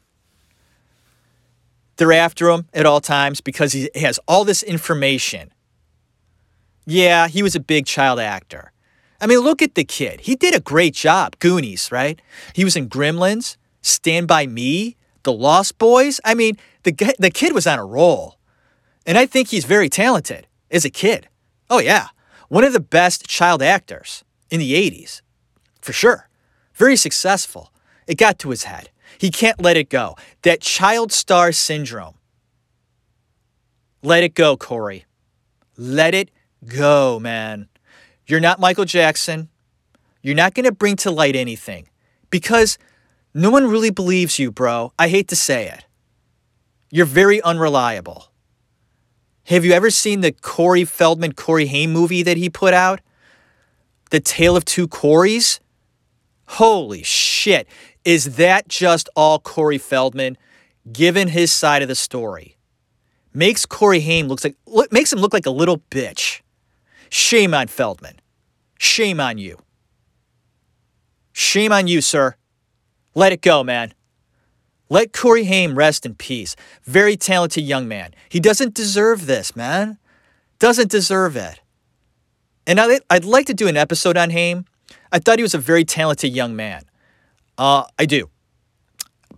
They're 1.96 2.12
after 2.12 2.50
him 2.50 2.66
at 2.74 2.86
all 2.86 3.00
times 3.00 3.40
because 3.40 3.72
he 3.72 3.90
has 3.94 4.20
all 4.28 4.44
this 4.44 4.62
information. 4.62 5.52
Yeah, 6.86 7.28
he 7.28 7.42
was 7.42 7.56
a 7.56 7.60
big 7.60 7.86
child 7.86 8.20
actor. 8.20 8.72
I 9.20 9.26
mean, 9.26 9.40
look 9.40 9.62
at 9.62 9.74
the 9.74 9.84
kid. 9.84 10.20
He 10.22 10.36
did 10.36 10.54
a 10.54 10.60
great 10.60 10.94
job. 10.94 11.38
Goonies, 11.38 11.90
right? 11.90 12.20
He 12.52 12.64
was 12.64 12.76
in 12.76 12.88
Gremlins, 12.88 13.56
Stand 13.80 14.28
By 14.28 14.46
Me, 14.46 14.96
The 15.22 15.32
Lost 15.32 15.78
Boys. 15.78 16.20
I 16.24 16.34
mean, 16.34 16.56
the, 16.82 16.92
the 17.18 17.30
kid 17.30 17.54
was 17.54 17.66
on 17.66 17.78
a 17.78 17.84
roll. 17.84 18.38
And 19.06 19.16
I 19.16 19.24
think 19.24 19.48
he's 19.48 19.64
very 19.64 19.88
talented 19.88 20.46
as 20.70 20.84
a 20.84 20.90
kid. 20.90 21.28
Oh, 21.70 21.78
yeah. 21.78 22.08
One 22.48 22.64
of 22.64 22.72
the 22.72 22.80
best 22.80 23.26
child 23.26 23.62
actors 23.62 24.22
in 24.50 24.60
the 24.60 24.74
80s, 24.74 25.22
for 25.80 25.92
sure. 25.92 26.25
Very 26.76 26.96
successful. 26.96 27.72
It 28.06 28.16
got 28.18 28.38
to 28.40 28.50
his 28.50 28.64
head. 28.64 28.90
He 29.18 29.30
can't 29.30 29.60
let 29.60 29.76
it 29.76 29.88
go. 29.88 30.14
That 30.42 30.60
child 30.60 31.10
star 31.10 31.50
syndrome. 31.50 32.14
Let 34.02 34.22
it 34.22 34.34
go, 34.34 34.56
Corey. 34.56 35.06
Let 35.76 36.14
it 36.14 36.30
go, 36.66 37.18
man. 37.18 37.68
You're 38.26 38.40
not 38.40 38.60
Michael 38.60 38.84
Jackson. 38.84 39.48
You're 40.22 40.34
not 40.34 40.54
going 40.54 40.64
to 40.64 40.72
bring 40.72 40.96
to 40.96 41.10
light 41.10 41.34
anything 41.34 41.88
because 42.30 42.78
no 43.32 43.50
one 43.50 43.68
really 43.68 43.90
believes 43.90 44.38
you, 44.38 44.50
bro. 44.50 44.92
I 44.98 45.08
hate 45.08 45.28
to 45.28 45.36
say 45.36 45.68
it. 45.68 45.86
You're 46.90 47.06
very 47.06 47.40
unreliable. 47.42 48.26
Have 49.44 49.64
you 49.64 49.72
ever 49.72 49.90
seen 49.90 50.20
the 50.20 50.32
Corey 50.32 50.84
Feldman, 50.84 51.32
Corey 51.32 51.66
Haim 51.66 51.92
movie 51.92 52.22
that 52.22 52.36
he 52.36 52.50
put 52.50 52.74
out? 52.74 53.00
The 54.10 54.20
Tale 54.20 54.56
of 54.56 54.64
Two 54.64 54.88
Coreys? 54.88 55.60
Holy 56.48 57.02
shit. 57.02 57.68
Is 58.04 58.36
that 58.36 58.68
just 58.68 59.08
all 59.16 59.38
Corey 59.38 59.78
Feldman 59.78 60.38
given 60.92 61.28
his 61.28 61.52
side 61.52 61.82
of 61.82 61.88
the 61.88 61.94
story? 61.94 62.56
Makes 63.34 63.66
Corey 63.66 64.00
Haim 64.00 64.28
looks 64.28 64.44
like 64.44 64.56
makes 64.92 65.12
him 65.12 65.18
look 65.18 65.32
like 65.32 65.46
a 65.46 65.50
little 65.50 65.78
bitch. 65.90 66.40
Shame 67.10 67.52
on 67.52 67.66
Feldman. 67.66 68.20
Shame 68.78 69.20
on 69.20 69.38
you. 69.38 69.58
Shame 71.32 71.72
on 71.72 71.86
you, 71.86 72.00
sir. 72.00 72.36
Let 73.14 73.32
it 73.32 73.42
go, 73.42 73.62
man. 73.62 73.92
Let 74.88 75.12
Corey 75.12 75.44
Haim 75.44 75.76
rest 75.76 76.06
in 76.06 76.14
peace. 76.14 76.54
Very 76.84 77.16
talented 77.16 77.64
young 77.64 77.88
man. 77.88 78.14
He 78.28 78.40
doesn't 78.40 78.74
deserve 78.74 79.26
this, 79.26 79.56
man. 79.56 79.98
Doesn't 80.58 80.90
deserve 80.90 81.36
it. 81.36 81.60
And 82.66 82.80
I'd 82.80 83.24
like 83.24 83.46
to 83.46 83.54
do 83.54 83.68
an 83.68 83.76
episode 83.76 84.16
on 84.16 84.30
Haim. 84.30 84.64
I 85.12 85.18
thought 85.18 85.38
he 85.38 85.42
was 85.42 85.54
a 85.54 85.58
very 85.58 85.84
talented 85.84 86.32
young 86.32 86.56
man. 86.56 86.82
Uh, 87.58 87.84
I 87.98 88.06
do. 88.06 88.30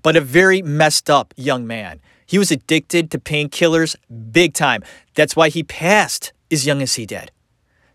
But 0.02 0.16
a 0.16 0.20
very 0.20 0.62
messed 0.62 1.10
up 1.10 1.34
young 1.36 1.66
man. 1.66 2.00
He 2.26 2.38
was 2.38 2.50
addicted 2.50 3.10
to 3.10 3.18
painkillers 3.18 3.96
big 4.30 4.54
time. 4.54 4.82
That's 5.14 5.34
why 5.34 5.48
he 5.48 5.62
passed 5.62 6.32
as 6.50 6.66
young 6.66 6.82
as 6.82 6.94
he 6.94 7.06
did. 7.06 7.30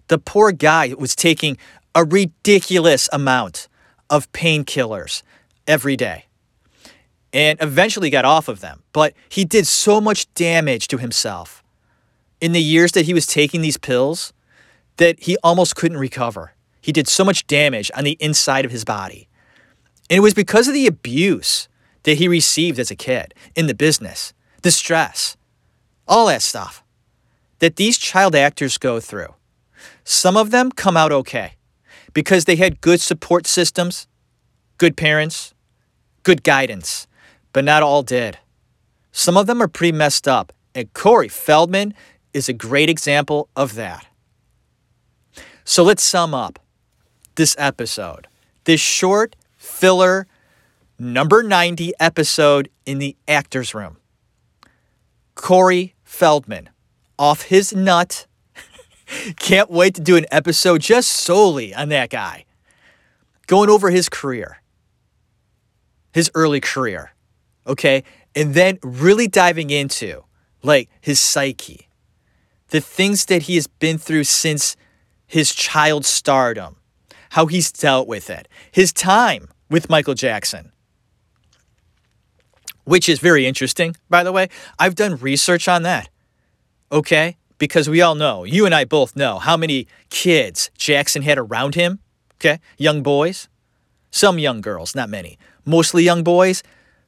The 0.07 0.17
poor 0.17 0.51
guy 0.51 0.93
was 0.97 1.15
taking 1.15 1.57
a 1.95 2.03
ridiculous 2.03 3.07
amount 3.13 3.67
of 4.09 4.31
painkillers 4.31 5.23
every 5.67 5.95
day 5.95 6.25
and 7.31 7.59
eventually 7.61 8.09
got 8.09 8.25
off 8.25 8.47
of 8.47 8.59
them. 8.61 8.83
But 8.91 9.13
he 9.29 9.45
did 9.45 9.65
so 9.67 9.99
much 9.99 10.31
damage 10.35 10.87
to 10.89 10.97
himself 10.97 11.63
in 12.39 12.51
the 12.51 12.61
years 12.61 12.91
that 12.93 13.05
he 13.05 13.13
was 13.13 13.25
taking 13.25 13.61
these 13.61 13.77
pills 13.77 14.33
that 14.97 15.23
he 15.23 15.37
almost 15.43 15.75
couldn't 15.75 15.97
recover. 15.97 16.53
He 16.83 16.91
did 16.91 17.07
so 17.07 17.23
much 17.23 17.47
damage 17.47 17.89
on 17.95 18.03
the 18.03 18.17
inside 18.19 18.65
of 18.65 18.71
his 18.71 18.83
body. 18.83 19.29
And 20.09 20.17
it 20.17 20.19
was 20.19 20.33
because 20.33 20.67
of 20.67 20.73
the 20.73 20.85
abuse 20.85 21.69
that 22.03 22.17
he 22.17 22.27
received 22.27 22.77
as 22.77 22.91
a 22.91 22.95
kid 22.95 23.33
in 23.55 23.67
the 23.67 23.73
business, 23.73 24.33
the 24.63 24.69
stress, 24.69 25.37
all 26.09 26.27
that 26.27 26.41
stuff 26.41 26.83
that 27.59 27.77
these 27.77 27.97
child 27.97 28.35
actors 28.35 28.77
go 28.77 28.99
through. 28.99 29.33
Some 30.03 30.35
of 30.35 30.51
them 30.51 30.73
come 30.73 30.97
out 30.97 31.13
okay 31.13 31.53
because 32.13 32.43
they 32.43 32.57
had 32.57 32.81
good 32.81 32.99
support 32.99 33.47
systems, 33.47 34.05
good 34.77 34.97
parents, 34.97 35.53
good 36.23 36.43
guidance, 36.43 37.07
but 37.53 37.63
not 37.63 37.81
all 37.81 38.03
did. 38.03 38.39
Some 39.13 39.37
of 39.37 39.47
them 39.47 39.61
are 39.61 39.69
pretty 39.69 39.95
messed 39.97 40.27
up, 40.27 40.51
and 40.75 40.91
Corey 40.91 41.29
Feldman 41.29 41.93
is 42.33 42.49
a 42.49 42.53
great 42.53 42.89
example 42.89 43.47
of 43.55 43.75
that. 43.75 44.05
So 45.63 45.81
let's 45.83 46.03
sum 46.03 46.33
up 46.33 46.59
this 47.35 47.55
episode, 47.57 48.27
this 48.65 48.81
short 48.81 49.35
filler 49.57 50.27
number 50.99 51.43
90 51.43 51.93
episode 51.99 52.69
in 52.85 52.99
the 52.99 53.15
actor's 53.27 53.73
room. 53.73 53.97
Corey 55.35 55.95
Feldman, 56.03 56.69
off 57.17 57.43
his 57.43 57.73
nut. 57.73 58.27
Can't 59.37 59.69
wait 59.69 59.95
to 59.95 60.01
do 60.01 60.15
an 60.15 60.25
episode 60.31 60.81
just 60.81 61.11
solely 61.11 61.73
on 61.73 61.89
that 61.89 62.09
guy. 62.09 62.45
Going 63.47 63.69
over 63.69 63.89
his 63.89 64.09
career, 64.09 64.61
his 66.13 66.31
early 66.33 66.61
career, 66.61 67.13
okay? 67.67 68.03
And 68.35 68.53
then 68.53 68.79
really 68.81 69.27
diving 69.27 69.69
into 69.69 70.23
like 70.63 70.89
his 71.01 71.19
psyche, 71.19 71.89
the 72.69 72.79
things 72.79 73.25
that 73.25 73.43
he 73.43 73.55
has 73.55 73.67
been 73.67 73.97
through 73.97 74.23
since 74.23 74.77
his 75.27 75.53
child 75.53 76.05
stardom, 76.05 76.77
how 77.33 77.47
he's 77.47 77.71
dealt 77.71 78.07
with 78.07 78.29
it, 78.29 78.47
his 78.71 78.93
time 78.93 79.47
with 79.67 79.89
Michael 79.89 80.13
Jackson, 80.13 80.71
which 82.83 83.09
is 83.09 83.17
very 83.19 83.47
interesting, 83.47 83.95
by 84.07 84.23
the 84.23 84.31
way. 84.31 84.49
I've 84.77 84.93
done 84.93 85.17
research 85.17 85.67
on 85.67 85.81
that, 85.81 86.09
okay? 86.91 87.37
Because 87.57 87.89
we 87.89 88.01
all 88.01 88.13
know, 88.13 88.43
you 88.43 88.67
and 88.67 88.75
I 88.75 88.85
both 88.85 89.15
know 89.15 89.39
how 89.39 89.57
many 89.57 89.87
kids 90.11 90.69
Jackson 90.77 91.23
had 91.23 91.39
around 91.39 91.73
him, 91.73 91.97
okay? 92.35 92.59
Young 92.77 93.01
boys, 93.01 93.49
some 94.11 94.37
young 94.37 94.61
girls, 94.61 94.93
not 94.93 95.09
many, 95.09 95.39
mostly 95.65 96.03
young 96.03 96.23
boys. 96.23 96.61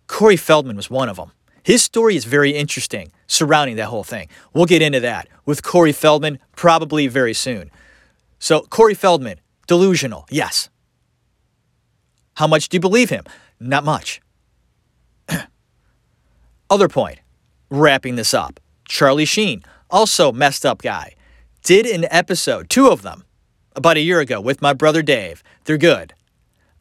Corey 0.08 0.38
Feldman 0.38 0.76
was 0.76 0.90
one 0.90 1.08
of 1.08 1.18
them. 1.18 1.34
His 1.62 1.84
story 1.84 2.16
is 2.16 2.26
very 2.26 2.52
interesting 2.52 3.12
surrounding 3.28 3.76
that 3.76 3.90
whole 3.90 4.04
thing. 4.04 4.28
We'll 4.56 4.66
get 4.66 4.82
into 4.82 5.02
that 5.02 5.28
with 5.46 5.62
Corey 5.62 5.92
Feldman 5.92 6.40
probably 6.56 7.06
very 7.06 7.36
soon. 7.36 7.70
So, 8.40 8.62
Corey 8.62 8.96
Feldman, 8.96 9.40
delusional, 9.68 10.26
yes. 10.30 10.70
How 12.36 12.48
much 12.48 12.70
do 12.70 12.76
you 12.76 12.82
believe 12.82 13.10
him? 13.10 13.24
Not 13.60 13.84
much. 13.84 14.22
Other 16.70 16.90
point, 16.90 17.20
wrapping 17.70 18.16
this 18.16 18.34
up 18.34 18.60
Charlie 18.88 19.26
Sheen, 19.26 19.64
also 19.90 20.32
messed 20.32 20.66
up 20.66 20.82
guy, 20.82 21.16
did 21.64 21.86
an 21.86 22.06
episode, 22.12 22.70
two 22.70 22.88
of 22.88 23.02
them, 23.02 23.24
about 23.76 23.98
a 23.98 24.02
year 24.02 24.20
ago 24.20 24.40
with 24.40 24.62
my 24.62 24.74
brother 24.74 25.02
Dave. 25.02 25.44
They're 25.64 25.78
good. 25.78 26.14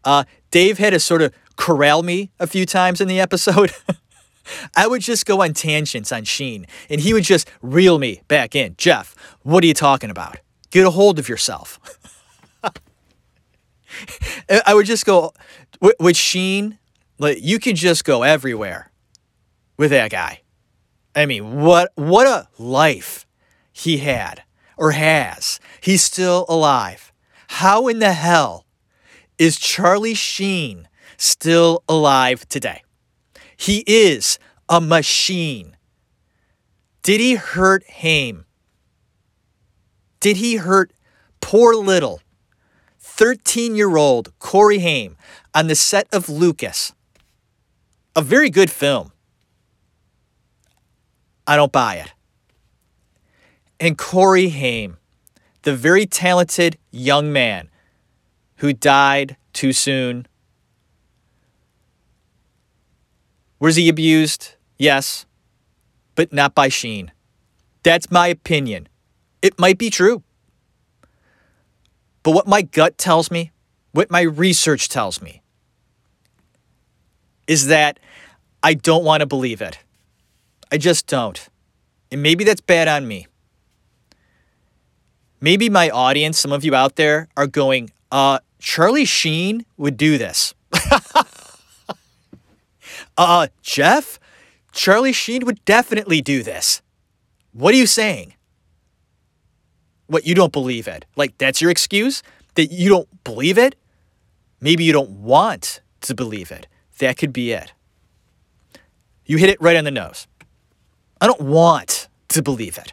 Uh, 0.04 0.24
Dave 0.50 0.78
had 0.78 0.90
to 0.90 1.00
sort 1.00 1.22
of 1.22 1.32
corral 1.56 2.02
me 2.02 2.30
a 2.38 2.46
few 2.46 2.66
times 2.66 3.00
in 3.00 3.08
the 3.08 3.20
episode. 3.20 3.72
I 4.76 4.86
would 4.86 5.00
just 5.00 5.24
go 5.24 5.42
on 5.42 5.54
tangents 5.54 6.12
on 6.12 6.24
Sheen, 6.24 6.66
and 6.90 7.00
he 7.00 7.14
would 7.14 7.24
just 7.24 7.50
reel 7.62 7.98
me 7.98 8.22
back 8.28 8.54
in. 8.54 8.74
Jeff, 8.76 9.14
what 9.42 9.64
are 9.64 9.66
you 9.66 9.74
talking 9.74 10.10
about? 10.10 10.38
Get 10.70 10.86
a 10.86 10.90
hold 10.90 11.18
of 11.18 11.28
yourself. 11.28 11.80
I 14.66 14.74
would 14.74 14.86
just 14.86 15.06
go 15.06 15.32
with 15.98 16.16
Sheen. 16.16 16.78
Like 17.18 17.38
you 17.40 17.58
could 17.58 17.76
just 17.76 18.04
go 18.04 18.22
everywhere 18.22 18.90
with 19.76 19.90
that 19.90 20.10
guy. 20.10 20.40
I 21.14 21.26
mean, 21.26 21.62
what 21.62 21.92
what 21.94 22.26
a 22.26 22.48
life 22.58 23.26
he 23.72 23.98
had 23.98 24.42
or 24.76 24.92
has. 24.92 25.60
He's 25.80 26.02
still 26.02 26.44
alive. 26.48 27.12
How 27.48 27.88
in 27.88 27.98
the 28.00 28.12
hell 28.12 28.66
is 29.38 29.58
Charlie 29.58 30.14
Sheen 30.14 30.88
still 31.16 31.84
alive 31.88 32.48
today? 32.48 32.82
He 33.56 33.84
is 33.86 34.38
a 34.68 34.80
machine. 34.80 35.76
Did 37.02 37.20
he 37.20 37.34
hurt 37.34 37.84
Haim? 37.88 38.46
Did 40.20 40.38
he 40.38 40.56
hurt 40.56 40.92
poor 41.40 41.74
little 41.74 42.20
13 43.16 43.76
year 43.76 43.96
old 43.96 44.36
Corey 44.40 44.80
Haim 44.80 45.16
on 45.54 45.68
the 45.68 45.74
set 45.76 46.08
of 46.12 46.28
Lucas? 46.28 46.92
A 48.16 48.22
very 48.22 48.50
good 48.50 48.70
film. 48.70 49.12
I 51.46 51.54
don't 51.56 51.70
buy 51.70 51.96
it. 51.96 52.12
And 53.78 53.96
Corey 53.96 54.48
Haim, 54.48 54.96
the 55.62 55.76
very 55.76 56.06
talented 56.06 56.76
young 56.90 57.32
man 57.32 57.70
who 58.56 58.72
died 58.72 59.36
too 59.52 59.72
soon 59.72 60.26
Was 63.64 63.76
he 63.76 63.88
abused? 63.88 64.56
Yes, 64.76 65.24
but 66.16 66.34
not 66.34 66.54
by 66.54 66.68
Sheen. 66.68 67.12
That's 67.82 68.10
my 68.10 68.26
opinion. 68.26 68.88
It 69.40 69.58
might 69.58 69.78
be 69.78 69.88
true. 69.88 70.22
But 72.24 72.32
what 72.32 72.48
my 72.48 72.62
gut 72.62 72.98
tells 72.98 73.30
me, 73.30 73.52
what 73.92 74.10
my 74.10 74.22
research 74.22 74.88
tells 74.88 75.22
me, 75.22 75.42
is 77.46 77.68
that 77.68 78.00
I 78.62 78.74
don't 78.74 79.04
want 79.04 79.20
to 79.20 79.26
believe 79.26 79.62
it. 79.62 79.78
I 80.72 80.78
just 80.78 81.06
don't. 81.06 81.48
And 82.10 82.22
maybe 82.22 82.42
that's 82.42 82.60
bad 82.60 82.88
on 82.88 83.06
me. 83.06 83.28
Maybe 85.40 85.68
my 85.68 85.90
audience, 85.90 86.38
some 86.38 86.50
of 86.50 86.64
you 86.64 86.74
out 86.74 86.96
there, 86.96 87.28
are 87.36 87.46
going, 87.46 87.90
uh, 88.10 88.40
Charlie 88.58 89.04
Sheen 89.04 89.64
would 89.76 89.96
do 89.96 90.18
this. 90.18 90.54
Uh, 93.16 93.46
Jeff, 93.62 94.18
Charlie 94.72 95.12
Sheen 95.12 95.46
would 95.46 95.64
definitely 95.64 96.20
do 96.20 96.42
this. 96.42 96.82
What 97.52 97.74
are 97.74 97.76
you 97.76 97.86
saying? 97.86 98.34
What, 100.06 100.26
you 100.26 100.34
don't 100.34 100.52
believe 100.52 100.86
it? 100.86 101.06
Like, 101.16 101.36
that's 101.38 101.60
your 101.60 101.70
excuse? 101.70 102.22
That 102.54 102.66
you 102.66 102.88
don't 102.88 103.24
believe 103.24 103.58
it? 103.58 103.74
Maybe 104.60 104.84
you 104.84 104.92
don't 104.92 105.10
want 105.10 105.80
to 106.02 106.14
believe 106.14 106.50
it. 106.50 106.66
That 106.98 107.18
could 107.18 107.32
be 107.32 107.52
it. 107.52 107.72
You 109.26 109.38
hit 109.38 109.50
it 109.50 109.60
right 109.60 109.76
on 109.76 109.84
the 109.84 109.90
nose. 109.90 110.26
I 111.20 111.26
don't 111.26 111.40
want 111.40 112.08
to 112.28 112.42
believe 112.42 112.78
it. 112.78 112.92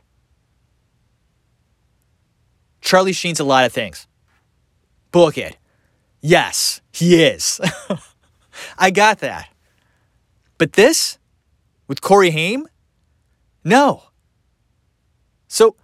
Charlie 2.80 3.14
Sheen's 3.14 3.40
a 3.40 3.44
lot 3.44 3.66
of 3.66 3.74
things. 3.74 4.08
Book 5.12 5.38
it. 5.38 5.58
Yes, 6.22 6.82
he 6.92 7.24
is. 7.24 7.60
I 8.78 8.92
got 8.92 9.20
that. 9.20 9.50
But 10.58 10.74
this, 10.74 11.18
with 11.88 12.02
Corey 12.02 12.32
Haim, 12.32 12.68
no. 13.64 14.04
So 15.48 15.76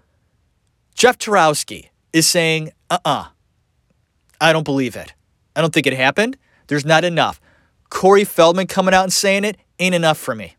Jeff 0.97 1.17
Tarowski 1.17 1.89
is 2.11 2.27
saying, 2.27 2.71
uh 2.89 2.97
uh-uh, 3.05 3.19
uh, 3.21 3.27
I 4.41 4.51
don't 4.51 4.65
believe 4.65 4.95
it. 4.95 5.13
I 5.55 5.61
don't 5.61 5.73
think 5.73 5.87
it 5.87 5.93
happened. 5.93 6.37
There's 6.67 6.85
not 6.85 7.05
enough. 7.05 7.39
Corey 7.89 8.25
Feldman 8.25 8.67
coming 8.67 8.93
out 8.93 9.03
and 9.03 9.13
saying 9.13 9.45
it 9.45 9.57
ain't 9.79 9.95
enough 9.95 10.17
for 10.17 10.35
me. 10.35 10.57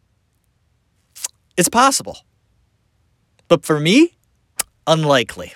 It's 1.56 1.68
possible. 1.68 2.18
But 3.48 3.64
for 3.64 3.78
me, 3.78 4.16
unlikely. 4.86 5.52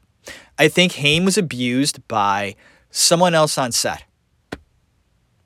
I 0.59 0.68
think 0.68 0.92
Haim 0.92 1.25
was 1.25 1.38
abused 1.38 2.07
by 2.09 2.57
someone 2.90 3.35
else 3.35 3.57
on 3.57 3.73
set. 3.73 4.05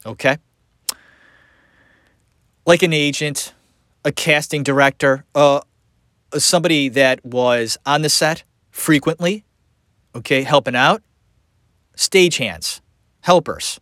Okay? 0.05 0.38
like 2.66 2.83
an 2.83 2.92
agent, 2.92 3.55
a 4.05 4.12
casting 4.12 4.62
director, 4.62 5.25
uh, 5.35 5.61
somebody 6.37 6.88
that 6.90 7.25
was 7.25 7.79
on 7.87 8.03
the 8.03 8.09
set 8.09 8.42
frequently, 8.77 9.43
okay, 10.15 10.43
helping 10.43 10.77
out, 10.77 11.03
stagehands, 11.97 12.81
helpers, 13.23 13.81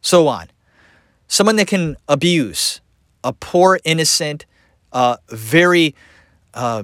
so 0.00 0.26
on. 0.26 0.48
Someone 1.28 1.56
that 1.56 1.68
can 1.68 1.96
abuse 2.08 2.80
a 3.22 3.32
poor, 3.32 3.78
innocent, 3.84 4.44
uh, 4.92 5.16
very 5.28 5.94
uh, 6.54 6.82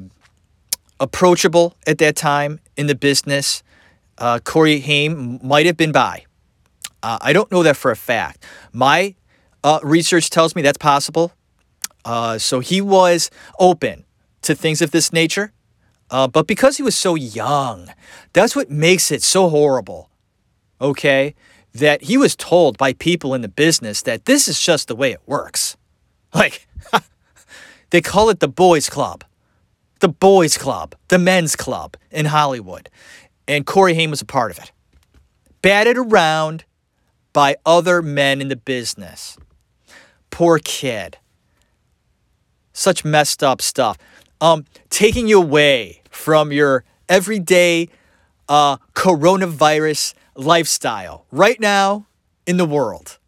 approachable 1.01 1.77
at 1.87 1.99
that 1.99 2.14
time 2.14 2.61
in 2.77 2.87
the 2.87 2.94
business. 2.94 3.64
Uh, 4.16 4.38
Corey 4.38 4.79
Haim 4.79 5.40
might 5.42 5.66
have 5.66 5.77
been 5.77 5.92
by. 5.92 6.25
Uh, 7.03 7.18
I 7.21 7.33
don't 7.33 7.51
know 7.51 7.64
that 7.64 7.77
for 7.77 7.90
a 7.90 7.97
fact. 7.97 8.44
My 8.73 9.16
uh, 9.64 9.81
research 9.83 10.31
tells 10.31 10.55
me 10.55 10.62
that's 10.62 10.79
possible. 10.79 11.33
Uh, 12.04 12.38
so 12.38 12.61
he 12.61 12.81
was 12.81 13.31
open 13.59 14.04
to 14.42 14.54
things 14.54 14.81
of 14.81 14.92
this 14.92 15.13
nature. 15.13 15.52
Uh, 16.11 16.27
but 16.27 16.46
because 16.46 16.77
he 16.77 16.83
was 16.83 16.96
so 16.96 17.15
young, 17.15 17.90
that's 18.33 18.56
what 18.56 18.71
makes 18.71 19.11
it 19.11 19.23
so 19.23 19.48
horrible. 19.48 20.11
Okay? 20.81 21.35
That 21.75 22.02
he 22.02 22.17
was 22.17 22.35
told 22.35 22.79
by 22.79 22.94
people 22.94 23.35
in 23.35 23.42
the 23.42 23.48
business 23.48 24.02
that 24.02 24.25
this 24.25 24.48
is 24.48 24.61
just 24.61 24.88
the 24.88 24.96
way 24.96 25.13
it 25.13 25.21
works. 25.27 25.77
Like, 26.35 26.69
they 27.90 28.02
call 28.02 28.29
it 28.29 28.40
the 28.40 28.48
boys' 28.48 28.90
club. 28.90 29.25
The 30.00 30.11
boys' 30.11 30.59
club, 30.59 30.94
the 31.09 31.19
men's 31.19 31.56
club 31.56 31.96
in 32.11 32.27
Hollywood. 32.27 32.90
And 33.48 33.65
Corey 33.65 33.94
Haim 33.94 34.11
was 34.11 34.21
a 34.21 34.27
part 34.27 34.50
of 34.50 34.59
it. 34.59 34.71
Batted 35.63 35.96
around 35.96 36.65
by 37.33 37.56
other 37.65 38.02
men 38.02 38.42
in 38.42 38.48
the 38.48 38.56
business. 38.56 39.38
Poor 40.31 40.59
kid 40.59 41.17
such 42.79 43.04
messed 43.04 43.42
up 43.42 43.61
stuff. 43.61 43.98
Um, 44.40 44.64
taking 44.90 45.26
you 45.28 45.40
away 45.40 46.02
from 46.10 46.52
your 46.52 46.84
everyday 47.08 47.88
uh, 48.48 48.76
coronavirus 48.94 50.14
lifestyle 50.34 51.26
right 51.30 51.58
now 51.58 52.06
in 52.46 52.56
the 52.56 52.64
world. 52.64 53.18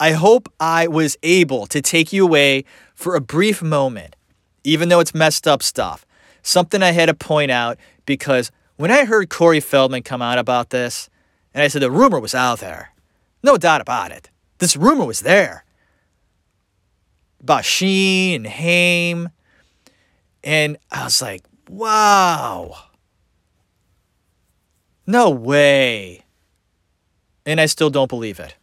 I 0.00 0.12
hope 0.12 0.52
I 0.60 0.86
was 0.86 1.16
able 1.22 1.66
to 1.66 1.80
take 1.80 2.12
you 2.12 2.24
away 2.24 2.64
for 2.94 3.16
a 3.16 3.20
brief 3.20 3.62
moment, 3.62 4.14
even 4.62 4.88
though 4.88 5.00
it's 5.00 5.14
messed 5.14 5.48
up 5.48 5.62
stuff, 5.62 6.06
something 6.42 6.82
I 6.82 6.92
had 6.92 7.06
to 7.06 7.14
point 7.14 7.50
out 7.50 7.78
because 8.06 8.52
when 8.76 8.92
I 8.92 9.04
heard 9.04 9.28
Corey 9.28 9.60
Feldman 9.60 10.04
come 10.04 10.22
out 10.22 10.38
about 10.38 10.70
this, 10.70 11.10
and 11.52 11.62
I 11.62 11.68
said 11.68 11.82
the 11.82 11.90
rumor 11.90 12.20
was 12.20 12.34
out 12.34 12.60
there, 12.60 12.92
no 13.42 13.56
doubt 13.56 13.80
about 13.80 14.12
it. 14.12 14.30
This 14.58 14.76
rumor 14.76 15.04
was 15.04 15.20
there 15.20 15.64
about 17.40 17.64
Sheen 17.64 18.36
and 18.36 18.46
Haim. 18.46 19.30
And 20.48 20.78
I 20.90 21.04
was 21.04 21.20
like, 21.20 21.44
wow. 21.68 22.74
No 25.06 25.28
way. 25.28 26.24
And 27.44 27.60
I 27.60 27.66
still 27.66 27.90
don't 27.90 28.08
believe 28.08 28.40
it. 28.40 28.56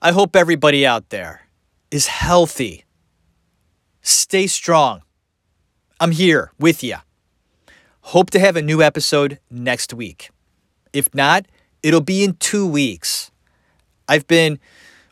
I 0.00 0.12
hope 0.12 0.36
everybody 0.36 0.86
out 0.86 1.08
there 1.08 1.48
is 1.90 2.06
healthy. 2.06 2.84
Stay 4.00 4.46
strong. 4.46 5.02
I'm 5.98 6.12
here 6.12 6.52
with 6.60 6.84
you. 6.84 6.98
Hope 8.14 8.30
to 8.30 8.38
have 8.38 8.54
a 8.54 8.62
new 8.62 8.80
episode 8.80 9.40
next 9.50 9.92
week. 9.92 10.30
If 10.92 11.12
not, 11.12 11.46
it'll 11.82 12.00
be 12.00 12.22
in 12.22 12.34
two 12.34 12.64
weeks. 12.64 13.32
I've 14.06 14.28
been 14.28 14.60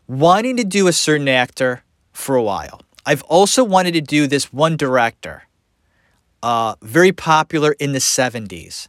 wanting 0.07 0.57
to 0.57 0.63
do 0.63 0.87
a 0.87 0.93
certain 0.93 1.27
actor 1.27 1.83
for 2.13 2.37
a 2.37 2.43
while. 2.45 2.86
I've 3.07 3.23
also 3.23 3.63
wanted 3.63 3.95
to 3.95 4.01
do 4.01 4.27
this 4.27 4.53
one 4.53 4.77
director, 4.77 5.45
uh, 6.43 6.75
very 6.83 7.13
popular 7.13 7.73
in 7.79 7.93
the 7.93 8.01
70s. 8.01 8.89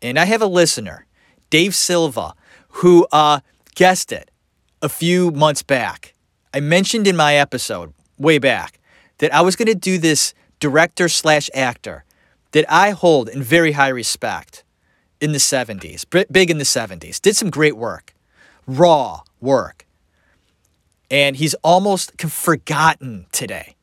And 0.00 0.18
I 0.18 0.24
have 0.26 0.40
a 0.40 0.46
listener, 0.46 1.06
Dave 1.50 1.74
Silva, 1.74 2.34
who 2.68 3.08
uh, 3.10 3.40
guessed 3.74 4.12
it 4.12 4.30
a 4.80 4.88
few 4.88 5.32
months 5.32 5.64
back. 5.64 6.14
I 6.54 6.60
mentioned 6.60 7.08
in 7.08 7.16
my 7.16 7.34
episode 7.34 7.92
way 8.18 8.38
back 8.38 8.78
that 9.18 9.34
I 9.34 9.40
was 9.40 9.56
going 9.56 9.66
to 9.66 9.74
do 9.74 9.98
this 9.98 10.32
director 10.60 11.08
slash 11.08 11.50
actor 11.52 12.04
that 12.52 12.64
I 12.68 12.90
hold 12.90 13.28
in 13.28 13.42
very 13.42 13.72
high 13.72 13.88
respect 13.88 14.62
in 15.20 15.32
the 15.32 15.38
70s, 15.38 16.04
big 16.30 16.50
in 16.50 16.58
the 16.58 16.64
70s, 16.64 17.20
did 17.20 17.36
some 17.36 17.50
great 17.50 17.76
work, 17.76 18.14
raw 18.66 19.22
work. 19.40 19.86
And 21.10 21.36
he's 21.36 21.54
almost 21.64 22.20
forgotten 22.20 23.26
today. 23.32 23.74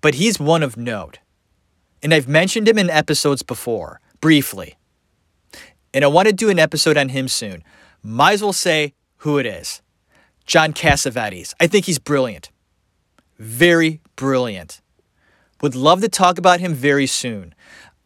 But 0.00 0.16
he's 0.16 0.38
one 0.38 0.62
of 0.62 0.76
note. 0.76 1.18
And 2.02 2.14
I've 2.14 2.28
mentioned 2.28 2.68
him 2.68 2.78
in 2.78 2.90
episodes 2.90 3.42
before, 3.42 4.00
briefly. 4.20 4.76
And 5.92 6.04
I 6.04 6.08
want 6.08 6.28
to 6.28 6.34
do 6.34 6.50
an 6.50 6.58
episode 6.58 6.96
on 6.96 7.08
him 7.08 7.28
soon. 7.28 7.64
Might 8.02 8.34
as 8.34 8.42
well 8.42 8.52
say 8.52 8.94
who 9.18 9.38
it 9.38 9.46
is 9.46 9.82
John 10.46 10.72
Cassavetes. 10.72 11.54
I 11.58 11.66
think 11.66 11.86
he's 11.86 11.98
brilliant. 11.98 12.50
Very 13.38 14.00
brilliant. 14.16 14.80
Would 15.60 15.74
love 15.74 16.00
to 16.02 16.08
talk 16.08 16.38
about 16.38 16.60
him 16.60 16.72
very 16.72 17.06
soon. 17.06 17.54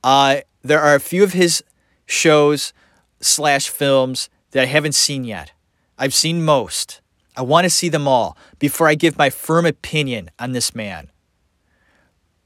Uh, 0.02 0.40
there 0.62 0.80
are 0.80 0.94
a 0.94 1.00
few 1.00 1.22
of 1.22 1.34
his 1.34 1.62
shows 2.06 2.72
slash 3.20 3.68
films 3.68 4.30
that 4.52 4.62
I 4.62 4.66
haven't 4.66 4.94
seen 4.94 5.24
yet. 5.24 5.52
I've 5.98 6.14
seen 6.14 6.44
most. 6.44 7.01
I 7.36 7.42
want 7.42 7.64
to 7.64 7.70
see 7.70 7.88
them 7.88 8.06
all 8.06 8.36
before 8.58 8.88
I 8.88 8.94
give 8.94 9.16
my 9.16 9.30
firm 9.30 9.66
opinion 9.66 10.30
on 10.38 10.52
this 10.52 10.74
man. 10.74 11.10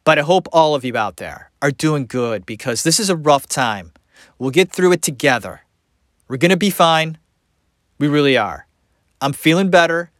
But 0.04 0.18
I 0.18 0.22
hope 0.22 0.46
all 0.52 0.74
of 0.74 0.84
you 0.84 0.96
out 0.96 1.16
there 1.16 1.50
are 1.60 1.72
doing 1.72 2.06
good 2.06 2.46
because 2.46 2.84
this 2.84 3.00
is 3.00 3.10
a 3.10 3.16
rough 3.16 3.48
time. 3.48 3.92
We'll 4.38 4.50
get 4.50 4.70
through 4.70 4.92
it 4.92 5.02
together. 5.02 5.62
We're 6.28 6.36
going 6.36 6.50
to 6.50 6.56
be 6.56 6.70
fine. 6.70 7.18
We 7.98 8.06
really 8.06 8.36
are. 8.36 8.66
I'm 9.20 9.32
feeling 9.32 9.70
better. 9.70 10.10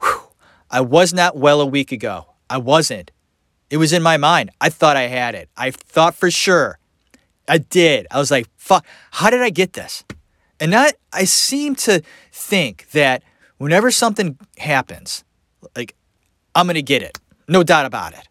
Whew. 0.00 0.28
I 0.70 0.80
was 0.80 1.12
not 1.12 1.36
well 1.36 1.60
a 1.60 1.66
week 1.66 1.90
ago. 1.90 2.26
I 2.48 2.58
wasn't. 2.58 3.10
It 3.70 3.78
was 3.78 3.92
in 3.92 4.02
my 4.02 4.16
mind. 4.16 4.50
I 4.60 4.68
thought 4.68 4.96
I 4.96 5.08
had 5.08 5.34
it. 5.34 5.48
I 5.56 5.72
thought 5.72 6.14
for 6.14 6.30
sure. 6.30 6.78
I 7.48 7.58
did. 7.58 8.06
I 8.10 8.18
was 8.18 8.30
like, 8.30 8.48
fuck, 8.56 8.86
how 9.10 9.30
did 9.30 9.40
I 9.42 9.50
get 9.50 9.72
this? 9.72 10.04
And 10.60 10.72
that 10.72 10.96
I 11.12 11.24
seem 11.24 11.74
to 11.76 12.02
think 12.30 12.90
that 12.90 13.22
whenever 13.58 13.90
something 13.90 14.38
happens, 14.58 15.24
like 15.76 15.94
I'm 16.54 16.66
going 16.66 16.74
to 16.74 16.82
get 16.82 17.02
it. 17.02 17.18
No 17.48 17.62
doubt 17.62 17.86
about 17.86 18.14
it. 18.14 18.28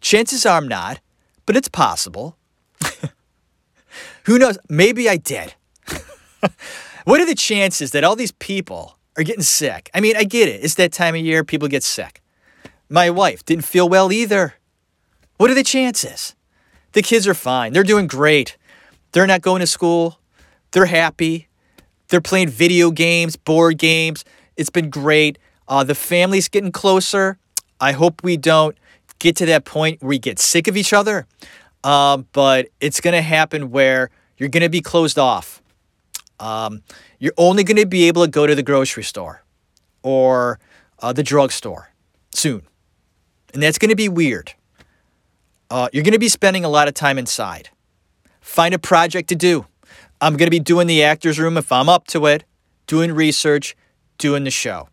Chances 0.00 0.44
are 0.46 0.56
I'm 0.56 0.68
not, 0.68 1.00
but 1.46 1.56
it's 1.56 1.68
possible. 1.68 2.36
Who 4.24 4.38
knows? 4.38 4.58
Maybe 4.68 5.08
I 5.08 5.16
did. 5.16 5.54
what 7.04 7.20
are 7.20 7.26
the 7.26 7.34
chances 7.34 7.90
that 7.92 8.04
all 8.04 8.16
these 8.16 8.32
people 8.32 8.98
are 9.16 9.22
getting 9.22 9.42
sick? 9.42 9.90
I 9.94 10.00
mean, 10.00 10.16
I 10.16 10.24
get 10.24 10.48
it. 10.48 10.64
It's 10.64 10.74
that 10.76 10.92
time 10.92 11.14
of 11.14 11.20
year, 11.20 11.44
people 11.44 11.68
get 11.68 11.82
sick. 11.82 12.22
My 12.88 13.10
wife 13.10 13.44
didn't 13.44 13.64
feel 13.64 13.88
well 13.88 14.12
either. 14.12 14.54
What 15.38 15.50
are 15.50 15.54
the 15.54 15.64
chances? 15.64 16.34
The 16.92 17.02
kids 17.02 17.26
are 17.26 17.34
fine. 17.34 17.72
They're 17.72 17.82
doing 17.82 18.06
great. 18.06 18.56
They're 19.12 19.26
not 19.26 19.40
going 19.40 19.60
to 19.60 19.66
school. 19.66 20.18
They're 20.72 20.86
happy. 20.86 21.48
They're 22.08 22.20
playing 22.20 22.48
video 22.48 22.90
games, 22.90 23.36
board 23.36 23.78
games. 23.78 24.24
It's 24.56 24.70
been 24.70 24.90
great. 24.90 25.38
Uh, 25.68 25.84
the 25.84 25.94
family's 25.94 26.48
getting 26.48 26.72
closer. 26.72 27.38
I 27.80 27.92
hope 27.92 28.22
we 28.22 28.36
don't 28.36 28.76
get 29.18 29.36
to 29.36 29.46
that 29.46 29.64
point 29.64 30.02
where 30.02 30.10
we 30.10 30.18
get 30.18 30.38
sick 30.38 30.68
of 30.68 30.76
each 30.76 30.92
other. 30.92 31.26
Um, 31.84 32.26
but 32.32 32.68
it's 32.80 33.00
going 33.00 33.14
to 33.14 33.22
happen 33.22 33.70
where 33.70 34.10
you're 34.36 34.48
going 34.48 34.62
to 34.62 34.68
be 34.68 34.80
closed 34.80 35.18
off. 35.18 35.62
Um, 36.38 36.82
you're 37.18 37.34
only 37.36 37.64
going 37.64 37.76
to 37.76 37.86
be 37.86 38.08
able 38.08 38.24
to 38.24 38.30
go 38.30 38.46
to 38.46 38.54
the 38.54 38.62
grocery 38.62 39.04
store 39.04 39.44
or 40.02 40.58
uh, 41.00 41.12
the 41.12 41.22
drugstore 41.22 41.90
soon. 42.34 42.62
And 43.54 43.62
that's 43.62 43.78
going 43.78 43.90
to 43.90 43.96
be 43.96 44.08
weird. 44.08 44.52
Uh, 45.70 45.88
you're 45.92 46.04
going 46.04 46.12
to 46.12 46.18
be 46.18 46.28
spending 46.28 46.64
a 46.64 46.68
lot 46.68 46.88
of 46.88 46.94
time 46.94 47.18
inside. 47.18 47.70
Find 48.40 48.74
a 48.74 48.78
project 48.78 49.28
to 49.30 49.36
do. 49.36 49.66
I'm 50.20 50.36
going 50.36 50.46
to 50.46 50.50
be 50.50 50.60
doing 50.60 50.86
the 50.86 51.02
actor's 51.02 51.38
room 51.38 51.56
if 51.56 51.72
I'm 51.72 51.88
up 51.88 52.06
to 52.08 52.26
it, 52.26 52.44
doing 52.86 53.12
research, 53.12 53.76
doing 54.22 54.44
the 54.44 54.50
show. 54.52 54.88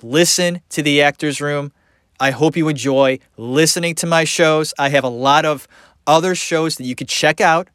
Listen 0.00 0.62
to 0.68 0.80
the 0.80 1.02
actor's 1.02 1.40
room. 1.40 1.72
I 2.20 2.30
hope 2.30 2.56
you 2.56 2.68
enjoy 2.68 3.18
listening 3.36 3.96
to 3.96 4.06
my 4.06 4.22
shows. 4.22 4.72
I 4.78 4.90
have 4.90 5.02
a 5.02 5.08
lot 5.08 5.44
of 5.44 5.66
other 6.06 6.36
shows 6.36 6.76
that 6.76 6.84
you 6.84 6.94
could 6.94 7.08
check 7.08 7.40
out. 7.40 7.66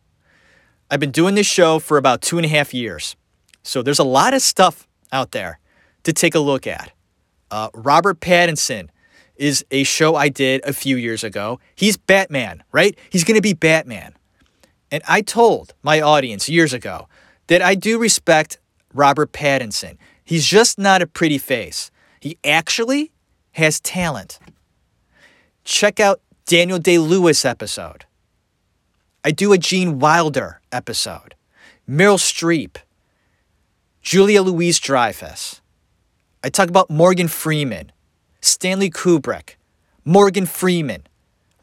I've 0.89 1.01
been 1.01 1.11
doing 1.11 1.35
this 1.35 1.47
show 1.47 1.79
for 1.79 1.97
about 1.97 2.21
two 2.21 2.37
and 2.37 2.45
a 2.45 2.47
half 2.47 2.73
years. 2.73 3.17
So 3.61 3.81
there's 3.81 3.99
a 3.99 4.05
lot 4.05 4.33
of 4.33 4.41
stuff 4.41 4.87
out 5.11 5.31
there 5.31 5.59
to 6.03 6.13
take 6.13 6.33
a 6.33 6.39
look 6.39 6.65
at. 6.65 6.93
Uh, 7.51 7.67
Robert 7.73 8.21
Pattinson 8.21 8.87
is 9.35 9.65
a 9.69 9.83
show 9.83 10.15
I 10.15 10.29
did 10.29 10.61
a 10.63 10.71
few 10.71 10.95
years 10.95 11.25
ago. 11.25 11.59
He's 11.75 11.97
Batman, 11.97 12.63
right? 12.71 12.97
He's 13.09 13.25
going 13.25 13.35
to 13.35 13.41
be 13.41 13.53
Batman. 13.53 14.13
And 14.91 15.03
I 15.09 15.21
told 15.23 15.73
my 15.83 15.99
audience 15.99 16.47
years 16.47 16.71
ago 16.71 17.09
that 17.47 17.61
I 17.61 17.75
do 17.75 17.99
respect 17.99 18.59
Robert 18.93 19.33
Pattinson. 19.33 19.97
He's 20.27 20.45
just 20.45 20.77
not 20.77 21.01
a 21.01 21.07
pretty 21.07 21.37
face. 21.37 21.89
He 22.19 22.37
actually 22.43 23.13
has 23.53 23.79
talent. 23.79 24.39
Check 25.63 25.99
out 25.99 26.19
Daniel 26.45 26.79
Day 26.79 26.97
Lewis 26.97 27.45
episode. 27.45 28.05
I 29.23 29.31
do 29.31 29.53
a 29.53 29.57
Gene 29.57 29.99
Wilder 29.99 30.59
episode. 30.71 31.35
Meryl 31.89 32.19
Streep. 32.19 32.75
Julia 34.01 34.41
Louise 34.41 34.79
Dreyfus. 34.79 35.61
I 36.43 36.49
talk 36.49 36.67
about 36.67 36.89
Morgan 36.89 37.29
Freeman. 37.29 37.93
Stanley 38.41 38.89
Kubrick, 38.89 39.55
Morgan 40.05 40.45
Freeman, 40.45 41.03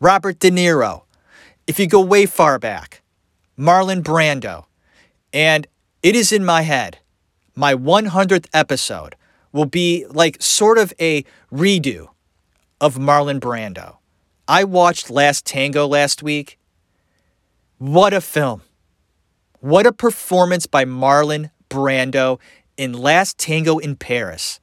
Robert 0.00 0.38
De 0.38 0.50
Niro. 0.50 1.02
If 1.66 1.78
you 1.78 1.86
go 1.86 2.00
way 2.00 2.26
far 2.26 2.58
back, 2.58 3.02
Marlon 3.58 4.02
Brando. 4.02 4.64
And 5.32 5.66
it 6.02 6.16
is 6.16 6.32
in 6.32 6.44
my 6.44 6.62
head. 6.62 6.98
My 7.54 7.74
100th 7.74 8.46
episode 8.52 9.14
will 9.52 9.66
be 9.66 10.06
like 10.08 10.42
sort 10.42 10.76
of 10.76 10.92
a 11.00 11.24
redo 11.52 12.08
of 12.80 12.96
Marlon 12.96 13.38
Brando. 13.38 13.98
I 14.48 14.64
watched 14.64 15.08
Last 15.08 15.46
Tango 15.46 15.86
last 15.86 16.22
week. 16.22 16.58
What 17.78 18.12
a 18.12 18.20
film. 18.20 18.62
What 19.60 19.86
a 19.86 19.92
performance 19.92 20.66
by 20.66 20.84
Marlon 20.84 21.50
Brando 21.70 22.40
in 22.76 22.92
Last 22.92 23.38
Tango 23.38 23.78
in 23.78 23.94
Paris. 23.94 24.58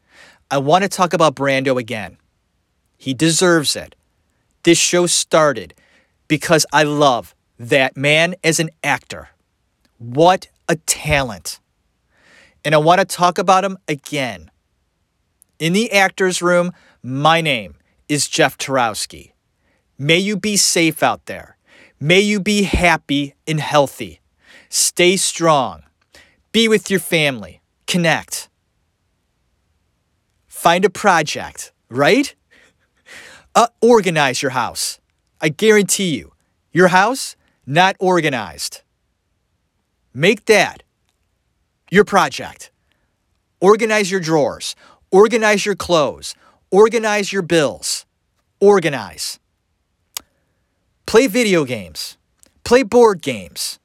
I 0.51 0.57
want 0.57 0.83
to 0.83 0.89
talk 0.89 1.13
about 1.13 1.33
Brando 1.33 1.79
again. 1.79 2.17
He 2.97 3.13
deserves 3.13 3.77
it. 3.77 3.95
This 4.63 4.77
show 4.77 5.07
started 5.07 5.73
because 6.27 6.65
I 6.73 6.83
love 6.83 7.33
that 7.57 7.95
man 7.95 8.35
as 8.43 8.59
an 8.59 8.69
actor. 8.83 9.29
What 9.97 10.49
a 10.67 10.75
talent. 10.75 11.61
And 12.64 12.76
I 12.76 12.78
want 12.78 12.99
to 12.99 13.05
talk 13.05 13.38
about 13.38 13.64
him 13.64 13.78
again. 13.88 14.51
In 15.59 15.74
the 15.74 15.91
actor's 15.91 16.41
room, 16.41 16.72
my 17.01 17.41
name 17.41 17.76
is 18.07 18.28
Jeff 18.28 18.57
Tarowski. 18.57 19.32
May 19.97 20.18
you 20.18 20.38
be 20.38 20.57
safe 20.57 21.03
out 21.03 21.26
there. 21.26 21.57
May 21.99 22.20
you 22.20 22.39
be 22.39 22.64
happy 22.64 23.36
and 23.47 23.59
healthy. 23.59 24.22
Stay 24.70 25.18
strong. 25.18 25.84
Be 26.51 26.68
with 26.68 26.89
your 26.89 26.99
family. 26.99 27.62
Connect. 27.88 28.49
Find 30.47 30.86
a 30.86 30.89
project, 30.89 31.72
right? 31.89 32.36
Uh, 33.53 33.68
organize 33.82 34.41
your 34.41 34.51
house. 34.51 34.99
I 35.39 35.49
guarantee 35.49 36.16
you, 36.16 36.34
your 36.72 36.89
house, 36.89 37.36
not 37.66 37.95
organized. 37.99 38.82
Make 40.14 40.45
that 40.45 40.84
your 41.91 42.05
project. 42.05 42.71
Organize 43.59 44.09
your 44.09 44.21
drawers, 44.21 44.75
organize 45.11 45.65
your 45.65 45.75
clothes, 45.75 46.33
organize 46.71 47.31
your 47.31 47.43
bills, 47.43 48.05
organize. 48.59 49.39
Play 51.05 51.27
video 51.27 51.65
games, 51.65 52.17
play 52.63 52.81
board 52.81 53.21
games, 53.21 53.77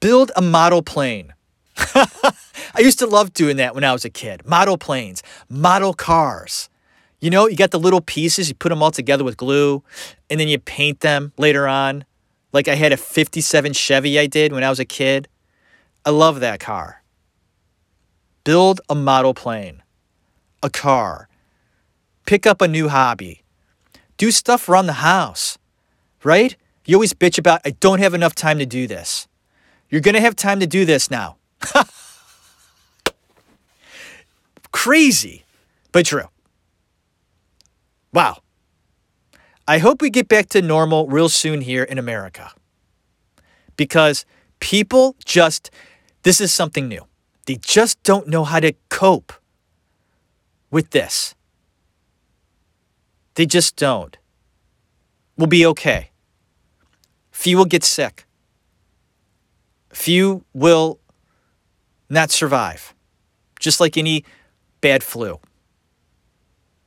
build 0.00 0.32
a 0.36 0.42
model 0.42 0.82
plane. 0.82 1.32
I 1.94 2.80
used 2.80 2.98
to 2.98 3.06
love 3.06 3.32
doing 3.32 3.56
that 3.56 3.74
when 3.74 3.84
I 3.84 3.92
was 3.92 4.04
a 4.04 4.10
kid. 4.10 4.44
Model 4.44 4.76
planes, 4.76 5.22
model 5.48 5.94
cars. 5.94 6.68
You 7.20 7.30
know, 7.30 7.46
you 7.46 7.56
got 7.56 7.70
the 7.70 7.78
little 7.78 8.00
pieces, 8.00 8.48
you 8.48 8.54
put 8.54 8.68
them 8.68 8.82
all 8.82 8.90
together 8.90 9.24
with 9.24 9.36
glue, 9.36 9.82
and 10.28 10.38
then 10.38 10.48
you 10.48 10.58
paint 10.58 11.00
them 11.00 11.32
later 11.38 11.68
on. 11.68 12.04
Like 12.52 12.66
I 12.66 12.74
had 12.74 12.92
a 12.92 12.96
57 12.96 13.72
Chevy 13.72 14.18
I 14.18 14.26
did 14.26 14.52
when 14.52 14.64
I 14.64 14.70
was 14.70 14.80
a 14.80 14.84
kid. 14.84 15.28
I 16.04 16.10
love 16.10 16.40
that 16.40 16.60
car. 16.60 17.02
Build 18.44 18.80
a 18.88 18.94
model 18.94 19.34
plane, 19.34 19.82
a 20.62 20.70
car. 20.70 21.28
Pick 22.26 22.46
up 22.46 22.60
a 22.60 22.68
new 22.68 22.88
hobby. 22.88 23.42
Do 24.16 24.30
stuff 24.30 24.68
around 24.68 24.86
the 24.86 24.94
house, 24.94 25.58
right? 26.24 26.56
You 26.84 26.96
always 26.96 27.12
bitch 27.12 27.38
about, 27.38 27.60
I 27.64 27.70
don't 27.70 27.98
have 27.98 28.14
enough 28.14 28.34
time 28.34 28.58
to 28.58 28.66
do 28.66 28.86
this. 28.86 29.28
You're 29.90 30.00
going 30.00 30.14
to 30.14 30.20
have 30.20 30.36
time 30.36 30.60
to 30.60 30.66
do 30.66 30.84
this 30.84 31.10
now. 31.10 31.36
Crazy, 34.72 35.44
but 35.92 36.06
true. 36.06 36.28
Wow. 38.12 38.38
I 39.66 39.78
hope 39.78 40.00
we 40.00 40.10
get 40.10 40.28
back 40.28 40.48
to 40.50 40.62
normal 40.62 41.08
real 41.08 41.28
soon 41.28 41.60
here 41.60 41.82
in 41.82 41.98
America. 41.98 42.52
Because 43.76 44.24
people 44.60 45.14
just, 45.24 45.70
this 46.28 46.42
is 46.42 46.52
something 46.52 46.88
new. 46.88 47.06
They 47.46 47.56
just 47.56 48.02
don't 48.02 48.28
know 48.28 48.44
how 48.44 48.60
to 48.60 48.74
cope 48.90 49.32
with 50.70 50.90
this. 50.90 51.34
They 53.34 53.46
just 53.46 53.76
don't. 53.76 54.14
We'll 55.38 55.46
be 55.46 55.64
okay. 55.64 56.10
Few 57.30 57.56
will 57.56 57.64
get 57.64 57.82
sick. 57.82 58.26
Few 59.90 60.44
will 60.52 61.00
not 62.10 62.30
survive, 62.30 62.94
just 63.58 63.80
like 63.80 63.96
any 63.96 64.22
bad 64.82 65.02
flu. 65.02 65.40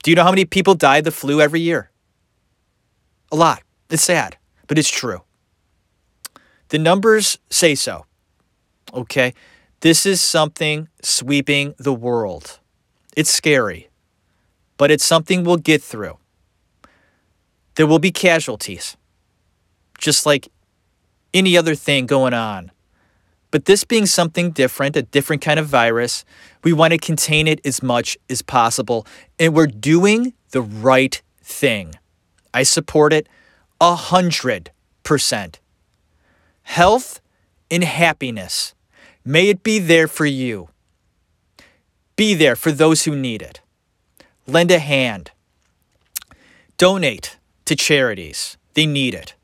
Do 0.03 0.11
you 0.11 0.15
know 0.15 0.23
how 0.23 0.29
many 0.29 0.45
people 0.45 0.75
die 0.75 0.97
of 0.97 1.05
the 1.05 1.09
flu 1.09 1.41
every 1.41 1.61
year? 1.61 1.89
A 3.31 3.35
lot. 3.35 3.63
It's 3.89 4.03
sad, 4.03 4.37
but 4.67 4.77
it's 4.77 4.91
true. 4.91 5.23
The 6.69 6.77
numbers 6.77 7.39
say 7.49 7.73
so. 7.73 8.05
Okay? 8.93 9.33
This 9.81 10.05
is 10.05 10.21
something 10.21 10.89
sweeping 11.01 11.73
the 11.77 11.93
world. 11.93 12.59
It's 13.15 13.31
scary, 13.31 13.89
but 14.77 14.91
it's 14.91 15.05
something 15.05 15.43
we'll 15.43 15.57
get 15.57 15.81
through. 15.81 16.17
There 17.75 17.87
will 17.87 17.99
be 17.99 18.11
casualties, 18.11 18.95
just 19.97 20.25
like 20.25 20.49
any 21.33 21.57
other 21.57 21.75
thing 21.75 22.05
going 22.05 22.33
on. 22.33 22.71
But 23.49 23.65
this 23.65 23.83
being 23.83 24.05
something 24.05 24.51
different, 24.51 24.95
a 24.95 25.01
different 25.01 25.41
kind 25.41 25.59
of 25.59 25.67
virus, 25.67 26.23
we 26.63 26.71
want 26.71 26.91
to 26.91 26.97
contain 26.97 27.47
it 27.47 27.59
as 27.65 27.83
much 27.83 28.17
as 28.29 28.41
possible. 28.41 29.05
And 29.39 29.53
we're 29.53 29.67
doing 29.67 30.33
the 30.51 30.61
right 30.61 31.21
thing. 31.41 31.95
I 32.53 32.63
support 32.63 33.13
it 33.13 33.27
a 33.81 33.95
hundred 33.95 34.71
percent. 35.03 35.59
Health 36.63 37.19
and 37.69 37.83
happiness. 37.83 38.73
May 39.23 39.49
it 39.49 39.61
be 39.61 39.77
there 39.79 40.07
for 40.07 40.25
you. 40.25 40.69
Be 42.15 42.33
there 42.33 42.55
for 42.55 42.71
those 42.71 43.05
who 43.05 43.15
need 43.15 43.41
it. 43.41 43.61
Lend 44.47 44.71
a 44.71 44.79
hand. 44.79 45.31
Donate 46.77 47.37
to 47.65 47.75
charities. 47.75 48.57
They 48.73 48.85
need 48.85 49.13
it. 49.13 49.35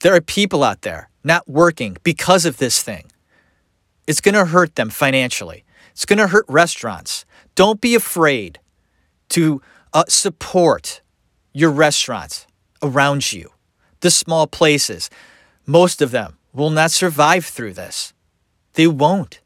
There 0.00 0.14
are 0.14 0.20
people 0.20 0.64
out 0.64 0.82
there 0.82 1.08
not 1.22 1.48
working 1.48 1.96
because 2.02 2.44
of 2.44 2.58
this 2.58 2.82
thing. 2.82 3.10
It's 4.06 4.20
going 4.20 4.34
to 4.34 4.46
hurt 4.46 4.74
them 4.74 4.90
financially. 4.90 5.64
It's 5.92 6.04
going 6.04 6.18
to 6.18 6.28
hurt 6.28 6.44
restaurants. 6.48 7.24
Don't 7.54 7.80
be 7.80 7.94
afraid 7.94 8.60
to 9.30 9.62
uh, 9.92 10.04
support 10.08 11.00
your 11.52 11.70
restaurants 11.70 12.46
around 12.82 13.32
you, 13.32 13.50
the 14.00 14.10
small 14.10 14.46
places. 14.46 15.10
Most 15.64 16.02
of 16.02 16.10
them 16.10 16.36
will 16.52 16.70
not 16.70 16.90
survive 16.90 17.46
through 17.46 17.72
this. 17.72 18.12
They 18.76 18.86
won't. 18.86 19.40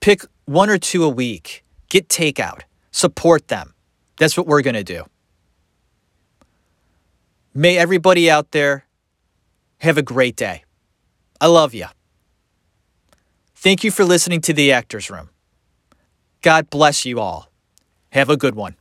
Pick 0.00 0.22
one 0.46 0.68
or 0.70 0.78
two 0.78 1.04
a 1.04 1.08
week, 1.08 1.64
get 1.88 2.08
takeout, 2.08 2.62
support 2.90 3.48
them. 3.48 3.74
That's 4.16 4.36
what 4.36 4.46
we're 4.46 4.62
going 4.62 4.74
to 4.74 4.84
do. 4.84 5.04
May 7.54 7.76
everybody 7.78 8.30
out 8.30 8.50
there 8.50 8.86
have 9.78 9.98
a 9.98 10.02
great 10.02 10.34
day. 10.34 10.64
I 11.40 11.46
love 11.46 11.74
you. 11.74 11.86
Thank 13.54 13.84
you 13.84 13.90
for 13.90 14.04
listening 14.04 14.40
to 14.42 14.52
The 14.52 14.72
Actors 14.72 15.10
Room. 15.10 15.28
God 16.40 16.70
bless 16.70 17.04
you 17.04 17.20
all. 17.20 17.50
Have 18.10 18.30
a 18.30 18.36
good 18.36 18.54
one. 18.54 18.76